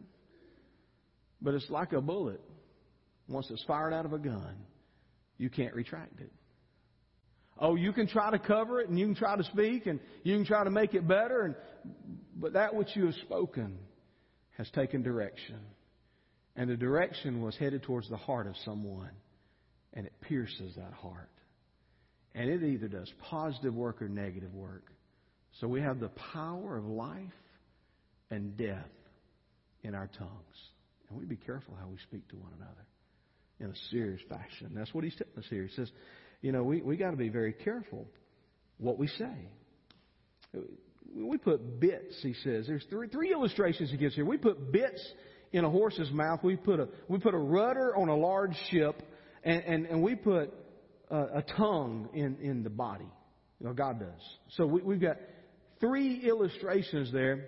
[1.41, 2.41] But it's like a bullet.
[3.27, 4.55] Once it's fired out of a gun,
[5.37, 6.31] you can't retract it.
[7.59, 10.35] Oh, you can try to cover it and you can try to speak and you
[10.35, 11.55] can try to make it better, and,
[12.35, 13.77] but that which you have spoken
[14.57, 15.59] has taken direction.
[16.55, 19.11] And the direction was headed towards the heart of someone,
[19.93, 21.29] and it pierces that heart.
[22.33, 24.85] And it either does positive work or negative work.
[25.59, 27.17] So we have the power of life
[28.29, 28.85] and death
[29.83, 30.57] in our tongues.
[31.09, 32.85] And we be careful how we speak to one another
[33.59, 34.71] in a serious fashion.
[34.75, 35.63] That's what he's telling us here.
[35.63, 35.91] He says,
[36.41, 38.07] you know, we, we got to be very careful
[38.77, 39.49] what we say.
[41.15, 42.67] We put bits, he says.
[42.67, 44.25] There's three, three illustrations he gives here.
[44.25, 45.01] We put bits
[45.51, 46.41] in a horse's mouth.
[46.43, 49.01] We put a, we put a rudder on a large ship,
[49.43, 50.53] and, and, and we put
[51.09, 53.09] a, a tongue in, in the body.
[53.59, 54.21] You know, God does.
[54.57, 55.17] So we, we've got
[55.79, 57.47] three illustrations there.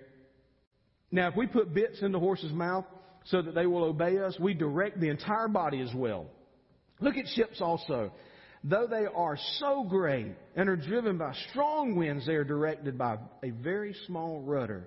[1.12, 2.84] Now, if we put bits in the horse's mouth
[3.26, 6.26] so that they will obey us, we direct the entire body as well.
[7.00, 8.12] Look at ships also.
[8.62, 13.18] Though they are so great and are driven by strong winds, they are directed by
[13.42, 14.86] a very small rudder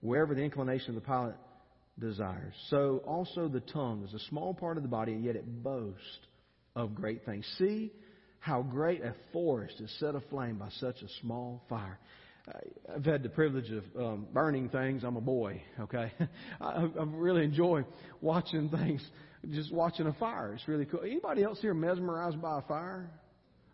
[0.00, 1.34] wherever the inclination of the pilot
[1.98, 2.54] desires.
[2.68, 6.26] So also the tongue is a small part of the body, and yet it boasts
[6.76, 7.44] of great things.
[7.58, 7.92] See
[8.38, 11.98] how great a forest is set aflame by such a small fire.
[12.94, 15.04] I've had the privilege of um, burning things.
[15.04, 16.12] I'm a boy, okay?
[16.60, 17.84] I, I really enjoy
[18.20, 19.04] watching things,
[19.48, 20.52] just watching a fire.
[20.54, 21.00] It's really cool.
[21.00, 23.10] Anybody else here mesmerized by a fire?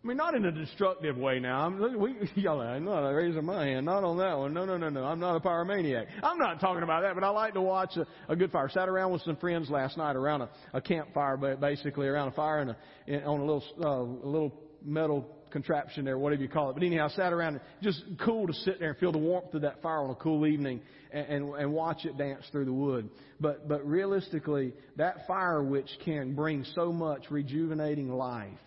[0.03, 1.65] I mean, not in a destructive way now.
[1.65, 3.85] I'm, we, y'all, I'm not raising my hand.
[3.85, 4.53] Not on that one.
[4.53, 5.03] No, no, no, no.
[5.03, 6.05] I'm not a pyromaniac.
[6.23, 8.69] I'm not talking about that, but I like to watch a, a good fire.
[8.69, 12.59] Sat around with some friends last night around a, a campfire, basically around a fire
[13.07, 14.53] and on a little, uh, a little
[14.83, 16.73] metal contraption there, whatever you call it.
[16.73, 19.53] But anyhow, I sat around and just cool to sit there and feel the warmth
[19.53, 20.81] of that fire on a cool evening
[21.11, 23.09] and, and, and watch it dance through the wood.
[23.39, 28.57] But, but realistically, that fire which can bring so much rejuvenating life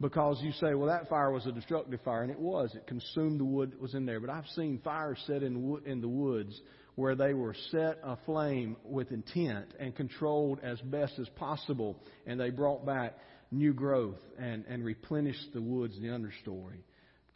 [0.00, 2.74] because you say, well, that fire was a destructive fire, and it was.
[2.74, 4.20] It consumed the wood that was in there.
[4.20, 6.60] But I've seen fires set in, in the woods
[6.96, 11.96] where they were set aflame with intent and controlled as best as possible,
[12.26, 13.14] and they brought back
[13.50, 16.82] new growth and, and replenished the woods, the understory,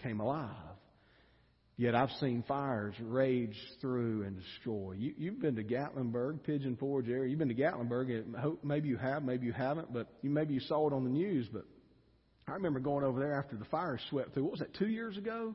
[0.02, 0.54] came alive.
[1.76, 4.94] Yet I've seen fires rage through and destroy.
[4.98, 7.30] You, you've been to Gatlinburg, Pigeon Forge area.
[7.30, 8.58] You've been to Gatlinburg.
[8.64, 11.46] Maybe you have, maybe you haven't, but you, maybe you saw it on the news.
[11.52, 11.64] But
[12.48, 14.42] I remember going over there after the fire swept through.
[14.42, 15.54] What was that, two years ago?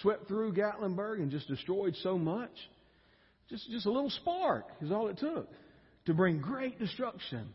[0.00, 2.50] Swept through Gatlinburg and just destroyed so much.
[3.50, 5.48] Just, just a little spark is all it took
[6.06, 7.48] to bring great destruction.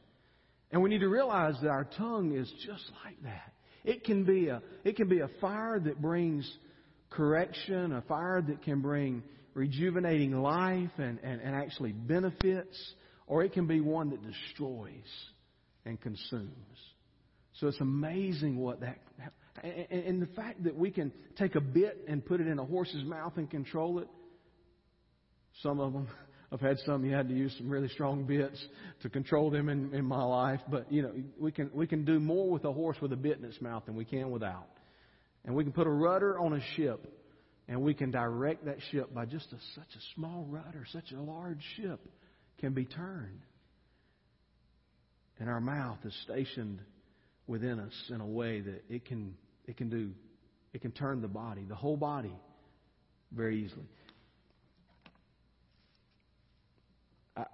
[0.73, 3.53] And we need to realize that our tongue is just like that.
[3.85, 6.51] It can be a, it can be a fire that brings
[7.11, 9.21] correction, a fire that can bring
[9.53, 12.75] rejuvenating life and, and, and actually benefits,
[13.27, 14.89] or it can be one that destroys
[15.85, 16.49] and consumes.
[17.59, 18.97] So it's amazing what that,
[19.63, 23.03] and the fact that we can take a bit and put it in a horse's
[23.03, 24.07] mouth and control it.
[25.61, 26.07] Some of them
[26.53, 28.63] I've had some you had to use some really strong bits
[29.01, 32.19] to control them in, in my life, but you know we can we can do
[32.19, 34.67] more with a horse with a bit in its mouth than we can without,
[35.45, 37.11] and we can put a rudder on a ship,
[37.67, 41.19] and we can direct that ship by just a, such a small rudder, such a
[41.19, 41.99] large ship
[42.59, 43.41] can be turned,
[45.39, 46.79] and our mouth is stationed
[47.47, 49.33] within us in a way that it can
[49.65, 50.11] it can do
[50.71, 52.35] it can turn the body, the whole body,
[53.31, 53.87] very easily.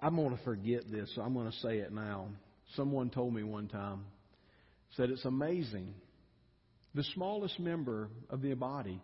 [0.02, 2.28] I'm going to forget this, so I'm going to say it now.
[2.76, 4.04] Someone told me one time,
[4.96, 5.94] said it's amazing.
[6.94, 9.00] The smallest member of the body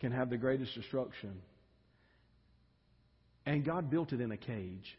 [0.00, 1.40] can have the greatest destruction.
[3.46, 4.98] And God built it in a cage.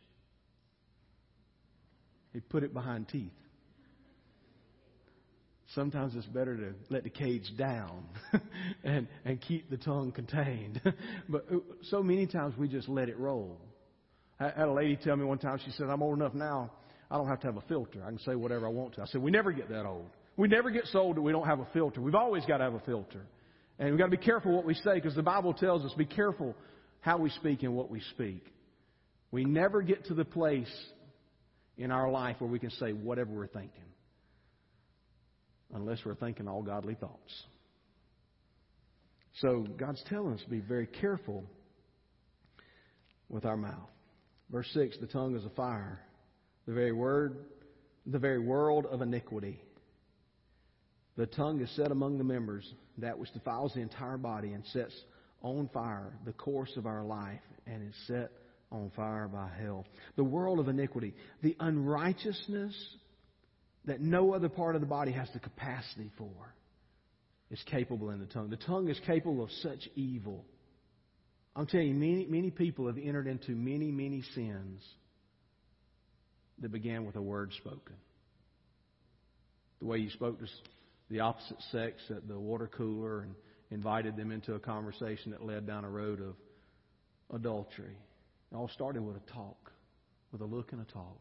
[2.34, 3.32] He put it behind teeth.
[5.76, 8.06] Sometimes it's better to let the cage down
[8.84, 10.82] and, and keep the tongue contained.
[11.30, 11.48] but
[11.90, 13.60] so many times we just let it roll.
[14.44, 16.72] I had a lady tell me one time, she said, I'm old enough now,
[17.10, 18.02] I don't have to have a filter.
[18.04, 19.02] I can say whatever I want to.
[19.02, 20.10] I said, we never get that old.
[20.36, 22.02] We never get so old that we don't have a filter.
[22.02, 23.22] We've always got to have a filter.
[23.80, 26.06] And we've got to be careful what we say because the Bible tells us be
[26.06, 26.56] careful
[27.02, 28.44] how we speak and what we speak.
[29.32, 30.74] We never get to the place
[31.78, 33.70] in our life where we can say whatever we're thinking
[35.74, 37.44] unless we're thinking all godly thoughts.
[39.42, 41.44] So God's telling us to be very careful
[43.30, 43.90] with our mouth.
[44.54, 46.00] Verse 6 the tongue is a fire,
[46.68, 47.38] the very word,
[48.06, 49.60] the very world of iniquity.
[51.18, 54.94] The tongue is set among the members, that which defiles the entire body and sets
[55.42, 58.32] on fire the course of our life and is set
[58.72, 59.86] on fire by hell.
[60.18, 62.76] The world of iniquity, the unrighteousness
[63.86, 66.54] that no other part of the body has the capacity for,
[67.50, 68.52] is capable in the tongue.
[68.52, 70.46] The tongue is capable of such evil
[71.56, 74.84] I'm telling you, many, many people have entered into many, many sins
[76.60, 77.96] that began with a word spoken.
[79.80, 80.46] The way you spoke to
[81.10, 83.36] the opposite sex at the water cooler and
[83.70, 86.36] invited them into a conversation that led down a road of
[87.36, 87.98] adultery.
[88.52, 89.72] It all started with a talk,
[90.32, 91.20] with a look and a talk.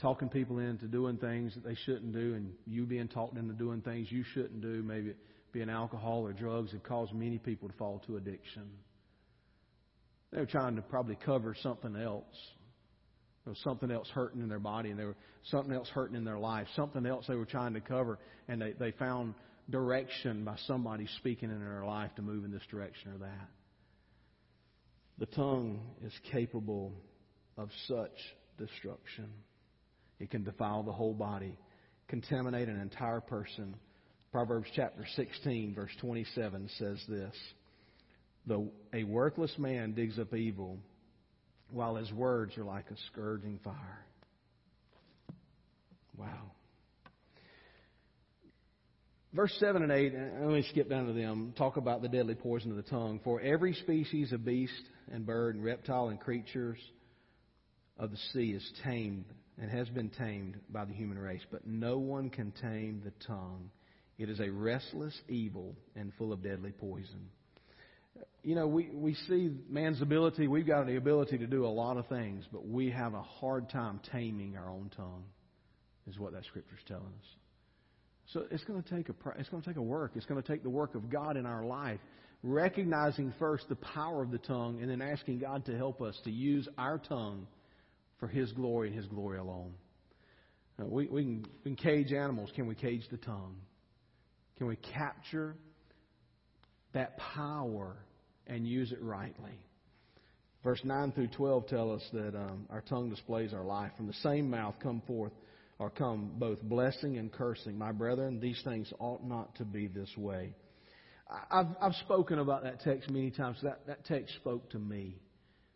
[0.00, 3.80] Talking people into doing things that they shouldn't do, and you being talked into doing
[3.80, 5.14] things you shouldn't do, maybe
[5.54, 8.68] being alcohol or drugs have caused many people to fall to addiction.
[10.32, 12.34] They were trying to probably cover something else.
[13.44, 16.24] There was something else hurting in their body, and there was something else hurting in
[16.24, 19.34] their life, something else they were trying to cover, and they, they found
[19.70, 23.48] direction by somebody speaking in their life to move in this direction or that.
[25.18, 26.92] The tongue is capable
[27.56, 28.10] of such
[28.58, 29.30] destruction.
[30.18, 31.56] It can defile the whole body,
[32.08, 33.76] contaminate an entire person,
[34.34, 37.32] Proverbs chapter 16, verse 27 says this
[38.48, 40.80] the, A worthless man digs up evil,
[41.70, 44.04] while his words are like a scourging fire.
[46.18, 46.50] Wow.
[49.32, 52.72] verse 7 and 8, let me skip down to them, talk about the deadly poison
[52.72, 53.20] of the tongue.
[53.22, 54.72] For every species of beast
[55.12, 56.78] and bird and reptile and creatures
[58.00, 59.26] of the sea is tamed
[59.60, 63.70] and has been tamed by the human race, but no one can tame the tongue.
[64.18, 67.28] It is a restless evil and full of deadly poison.
[68.44, 71.96] You know, we, we see man's ability, we've got the ability to do a lot
[71.96, 75.24] of things, but we have a hard time taming our own tongue,
[76.06, 77.26] is what that scripture's telling us.
[78.32, 80.12] So it's going to take a it's going to take a work.
[80.14, 82.00] It's going to take the work of God in our life,
[82.42, 86.30] recognizing first the power of the tongue, and then asking God to help us to
[86.30, 87.46] use our tongue
[88.20, 89.74] for His glory and His glory alone.
[90.78, 92.50] Now, we, we, can, we can cage animals.
[92.54, 93.56] Can we cage the tongue?
[94.58, 95.56] Can we capture
[96.92, 97.96] that power
[98.46, 99.58] and use it rightly?
[100.62, 103.90] Verse 9 through 12 tell us that um, our tongue displays our life.
[103.96, 105.32] From the same mouth come forth
[105.78, 107.76] or come both blessing and cursing.
[107.76, 110.54] My brethren, these things ought not to be this way.
[111.50, 113.58] I've, I've spoken about that text many times.
[113.62, 115.16] That, that text spoke to me.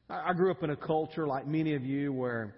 [0.09, 2.55] I, I grew up in a culture like many of you where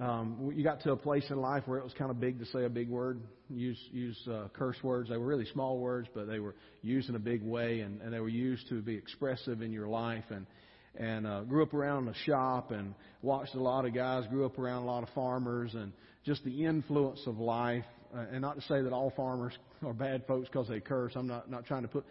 [0.00, 2.46] um, you got to a place in life where it was kind of big to
[2.46, 3.20] say a big word,
[3.50, 5.08] use use uh, curse words.
[5.08, 8.12] They were really small words, but they were used in a big way, and, and
[8.12, 10.24] they were used to be expressive in your life.
[10.30, 10.46] And
[10.94, 14.24] and uh, grew up around a shop and watched a lot of guys.
[14.30, 15.92] Grew up around a lot of farmers and
[16.24, 17.84] just the influence of life.
[18.14, 19.52] Uh, and not to say that all farmers
[19.84, 21.12] are bad folks because they curse.
[21.16, 22.04] I'm not not trying to put.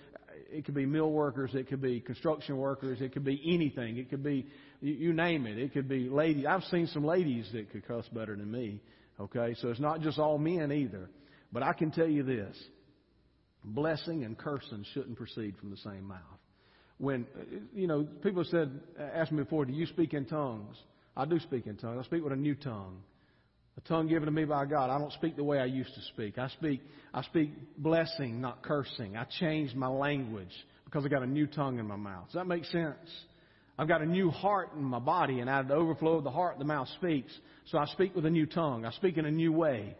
[0.50, 1.52] It could be mill workers.
[1.54, 3.02] It could be construction workers.
[3.02, 3.98] It could be anything.
[3.98, 4.48] It could be
[4.82, 5.58] you, name it.
[5.58, 6.46] It could be ladies.
[6.48, 8.82] I've seen some ladies that could cuss better than me.
[9.20, 11.10] Okay, so it's not just all men either.
[11.52, 12.56] But I can tell you this:
[13.64, 16.20] blessing and cursing shouldn't proceed from the same mouth.
[16.98, 17.26] When
[17.74, 20.78] you know, people said, asked me before, "Do you speak in tongues?"
[21.16, 22.00] I do speak in tongues.
[22.00, 23.02] I speak with a new tongue.
[23.78, 24.90] A tongue given to me by God.
[24.90, 26.38] I don't speak the way I used to speak.
[26.38, 26.82] I speak,
[27.14, 29.16] I speak blessing, not cursing.
[29.16, 30.54] I changed my language
[30.86, 32.26] because I got a new tongue in my mouth.
[32.26, 32.98] Does that make sense?
[33.78, 36.32] I've got a new heart in my body, and out of the overflow of the
[36.32, 37.32] heart, the mouth speaks.
[37.66, 38.86] So I speak with a new tongue.
[38.86, 39.96] I speak in a new way.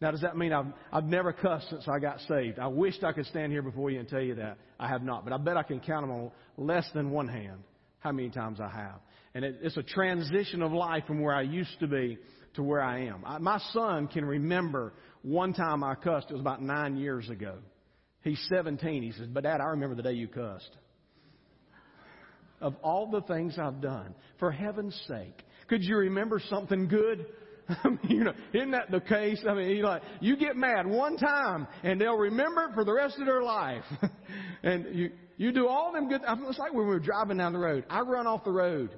[0.00, 2.58] Now, does that mean I've, I've never cussed since I got saved?
[2.58, 4.56] I wished I could stand here before you and tell you that.
[4.78, 5.24] I have not.
[5.24, 7.58] But I bet I can count them on less than one hand
[7.98, 9.00] how many times I have.
[9.34, 12.16] And it, it's a transition of life from where I used to be
[12.54, 13.22] to where I am.
[13.24, 14.92] I, my son can remember
[15.22, 16.30] one time I cussed.
[16.30, 17.56] It was about nine years ago.
[18.22, 19.02] He's 17.
[19.02, 20.76] He says, But Dad, I remember the day you cussed
[22.60, 24.14] of all the things I've done.
[24.38, 27.26] For heaven's sake, could you remember something good?
[27.68, 29.42] I mean, you know, isn't that the case?
[29.48, 32.92] I mean, you like you get mad one time and they'll remember it for the
[32.92, 33.84] rest of their life.
[34.62, 36.20] and you you do all them good.
[36.26, 37.84] It's like when we were driving down the road.
[37.88, 38.90] I run off the road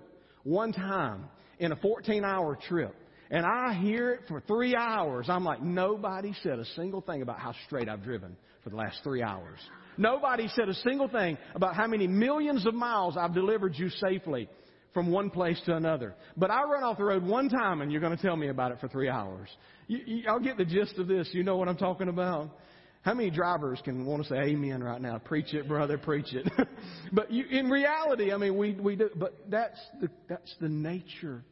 [0.43, 1.27] one time
[1.59, 2.97] in a 14-hour trip,
[3.33, 5.26] and I hear it for three hours.
[5.30, 9.01] I'm like, nobody said a single thing about how straight I've driven for the last
[9.03, 9.59] three hours.
[9.97, 14.51] Nobody said a single thing about how many millions of miles I've delivered you safely
[14.93, 16.14] from one place to another.
[16.37, 18.70] But I run off the road one time and you're going to tell me about
[18.70, 19.49] it for three hours.
[19.87, 21.30] You, you, I'll get the gist of this.
[21.33, 22.51] You know what I'm talking about?
[23.01, 25.16] How many drivers can want to say amen right now?
[25.18, 26.53] Preach it, brother, preach it.
[27.12, 31.43] but you, in reality, I mean, we, we do, but that's the, that's the nature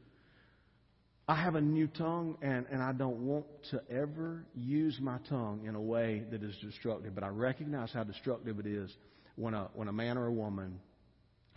[1.30, 5.64] I have a new tongue, and, and I don't want to ever use my tongue
[5.64, 7.14] in a way that is destructive.
[7.14, 8.90] But I recognize how destructive it is
[9.36, 10.80] when a, when a man or a woman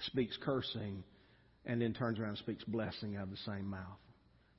[0.01, 1.03] speaks cursing
[1.65, 3.97] and then turns around and speaks blessing out of the same mouth.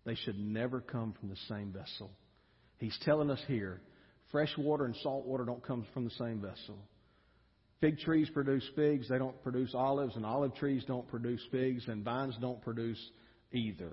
[0.05, 2.11] They should never come from the same vessel.
[2.79, 3.83] He's telling us here
[4.33, 6.77] fresh water and salt water don't come from the same vessel.
[7.81, 12.05] Fig trees produce figs, they don't produce olives, and olive trees don't produce figs, and
[12.05, 12.99] vines don't produce
[13.53, 13.93] either.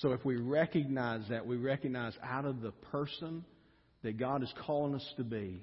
[0.00, 3.44] So if we recognize that, we recognize out of the person
[4.02, 5.62] that God is calling us to be,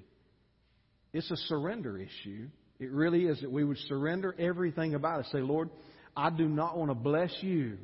[1.12, 2.48] it's a surrender issue.
[2.80, 5.26] It really is that we would surrender everything about us.
[5.30, 5.70] Say, Lord,
[6.16, 7.78] I do not want to bless you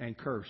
[0.00, 0.48] and curse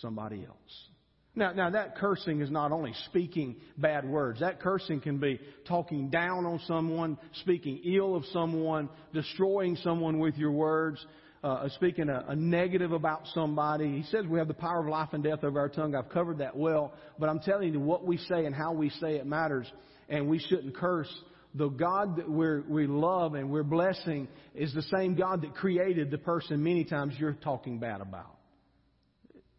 [0.00, 0.88] somebody else.
[1.34, 4.40] Now, now that cursing is not only speaking bad words.
[4.40, 10.36] That cursing can be talking down on someone, speaking ill of someone, destroying someone with
[10.36, 11.04] your words
[11.44, 13.96] uh, speaking a, a negative about somebody.
[13.98, 15.94] He says we have the power of life and death over our tongue.
[15.94, 16.92] I've covered that well.
[17.18, 19.66] But I'm telling you, what we say and how we say it matters.
[20.08, 21.12] And we shouldn't curse.
[21.54, 26.10] The God that we're, we love and we're blessing is the same God that created
[26.10, 28.36] the person many times you're talking bad about.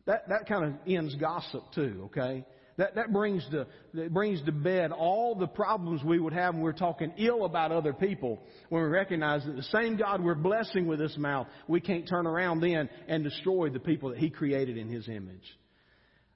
[0.05, 2.45] That, that kind of ends gossip too, okay?
[2.79, 6.63] That, that brings to, that brings to bed all the problems we would have when
[6.63, 8.39] we're talking ill about other people.
[8.69, 12.25] When we recognize that the same God we're blessing with this mouth, we can't turn
[12.25, 15.43] around then and destroy the people that He created in His image.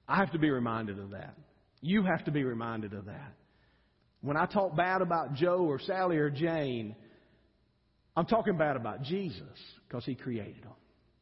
[0.06, 1.34] I have to be reminded of that.
[1.80, 3.32] You have to be reminded of that.
[4.20, 6.94] When I talk bad about Joe or Sally or Jane,
[8.14, 10.72] I'm talking bad about Jesus because He created them.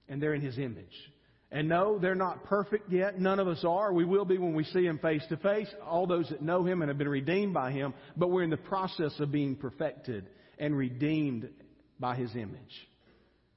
[0.08, 1.11] And they're in His image.
[1.54, 3.20] And no, they're not perfect yet.
[3.20, 3.92] None of us are.
[3.92, 5.68] We will be when we see Him face to face.
[5.86, 7.92] All those that know Him and have been redeemed by Him.
[8.16, 11.50] But we're in the process of being perfected and redeemed
[12.00, 12.88] by His image,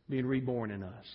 [0.10, 1.06] being reborn in us.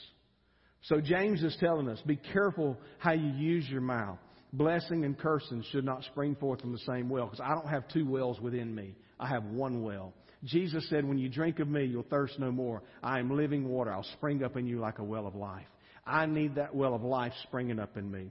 [0.85, 4.19] So James is telling us, be careful how you use your mouth.
[4.55, 7.87] Blessing and cursing should not spring forth from the same well, because I don't have
[7.89, 8.95] two wells within me.
[9.19, 10.15] I have one well.
[10.45, 12.83] Jesus said, When you drink of me, you'll thirst no more.
[13.03, 13.93] I am living water.
[13.93, 15.67] I'll spring up in you like a well of life.
[16.07, 18.31] I need that well of life springing up in me.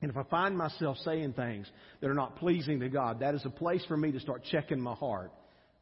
[0.00, 1.70] And if I find myself saying things
[2.00, 4.80] that are not pleasing to God, that is a place for me to start checking
[4.80, 5.32] my heart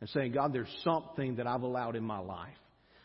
[0.00, 2.56] and saying, God, there's something that I've allowed in my life.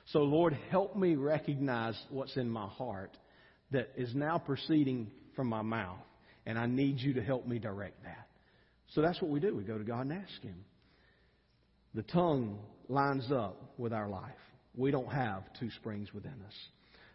[0.07, 3.17] So, Lord, help me recognize what's in my heart
[3.71, 5.99] that is now proceeding from my mouth.
[6.45, 8.27] And I need you to help me direct that.
[8.93, 9.55] So that's what we do.
[9.55, 10.63] We go to God and ask Him.
[11.95, 14.31] The tongue lines up with our life.
[14.75, 16.53] We don't have two springs within us.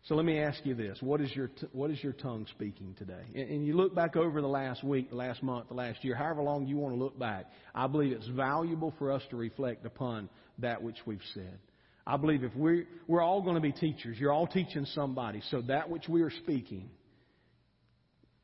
[0.05, 2.95] So let me ask you this: What is your t- what is your tongue speaking
[2.99, 3.23] today?
[3.35, 6.15] And, and you look back over the last week, the last month, the last year,
[6.15, 7.47] however long you want to look back.
[7.75, 11.59] I believe it's valuable for us to reflect upon that which we've said.
[12.07, 15.43] I believe if we we're all going to be teachers, you're all teaching somebody.
[15.51, 16.89] So that which we are speaking,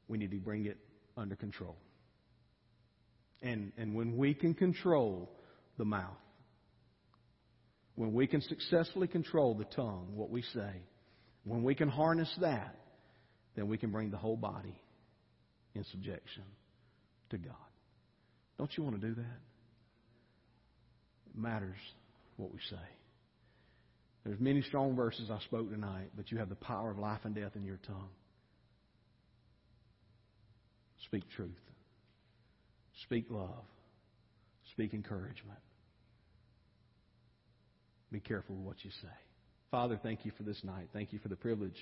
[0.08, 0.76] we need to bring it
[1.16, 1.76] under control.
[3.40, 5.30] And and when we can control
[5.78, 6.18] the mouth,
[7.94, 10.82] when we can successfully control the tongue, what we say,
[11.46, 12.74] when we can harness that,
[13.54, 14.78] then we can bring the whole body
[15.74, 16.42] in subjection
[17.30, 17.54] to God.
[18.58, 19.38] Don't you want to do that?
[21.30, 21.78] It matters
[22.36, 22.76] what we say.
[24.24, 27.34] There's many strong verses I spoke tonight, but you have the power of life and
[27.34, 28.08] death in your tongue.
[31.04, 31.50] Speak truth.
[33.04, 33.64] Speak love.
[34.72, 35.60] Speak encouragement.
[38.10, 39.35] Be careful with what you say.
[39.70, 40.88] Father, thank you for this night.
[40.92, 41.76] Thank you for the privilege,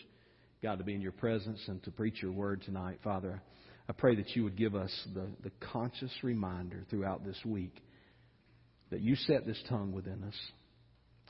[0.62, 2.98] God, to be in your presence and to preach your word tonight.
[3.04, 3.42] Father,
[3.88, 7.82] I pray that you would give us the, the conscious reminder throughout this week
[8.90, 10.34] that you set this tongue within us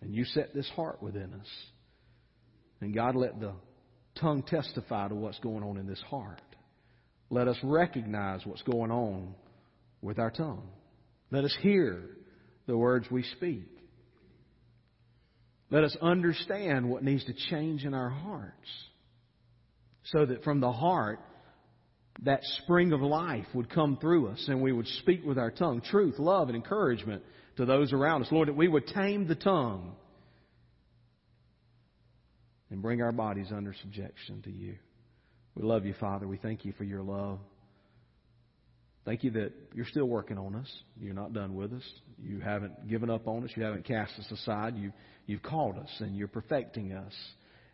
[0.00, 1.48] and you set this heart within us.
[2.80, 3.55] And God, let the
[4.20, 6.40] tongue testify to what's going on in this heart.
[7.30, 9.34] Let us recognize what's going on
[10.02, 10.68] with our tongue.
[11.32, 12.11] Let us hear
[12.66, 13.74] the words we speak.
[15.75, 18.70] Let us understand what needs to change in our hearts
[20.05, 21.18] so that from the heart,
[22.22, 25.81] that spring of life would come through us and we would speak with our tongue
[25.81, 27.25] truth, love, and encouragement
[27.57, 28.29] to those around us.
[28.31, 29.97] Lord, that we would tame the tongue
[32.70, 34.77] and bring our bodies under subjection to you.
[35.57, 36.29] We love you, Father.
[36.29, 37.41] We thank you for your love.
[39.05, 40.72] Thank you that you're still working on us.
[40.98, 41.82] You're not done with us.
[42.22, 43.50] You haven't given up on us.
[43.55, 44.76] You haven't cast us aside.
[44.76, 44.92] You,
[45.26, 47.12] you've called us and you're perfecting us.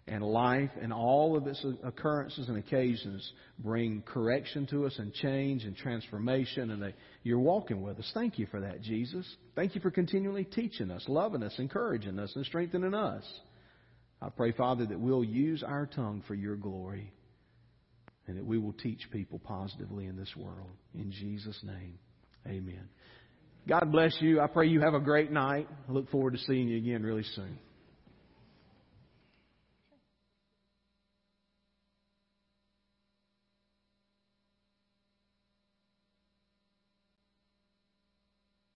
[0.09, 5.63] And life and all of its occurrences and occasions bring correction to us and change
[5.63, 6.73] and transformation.
[6.73, 8.11] And they, you're walking with us.
[8.13, 9.25] Thank you for that, Jesus.
[9.55, 13.23] Thank you for continually teaching us, loving us, encouraging us, and strengthening us.
[14.21, 17.13] I pray, Father, that we'll use our tongue for your glory
[18.31, 20.71] and that we will teach people positively in this world.
[20.95, 21.99] In Jesus' name,
[22.47, 22.89] amen.
[23.69, 24.41] God bless you.
[24.41, 25.69] I pray you have a great night.
[25.89, 27.59] I look forward to seeing you again really soon.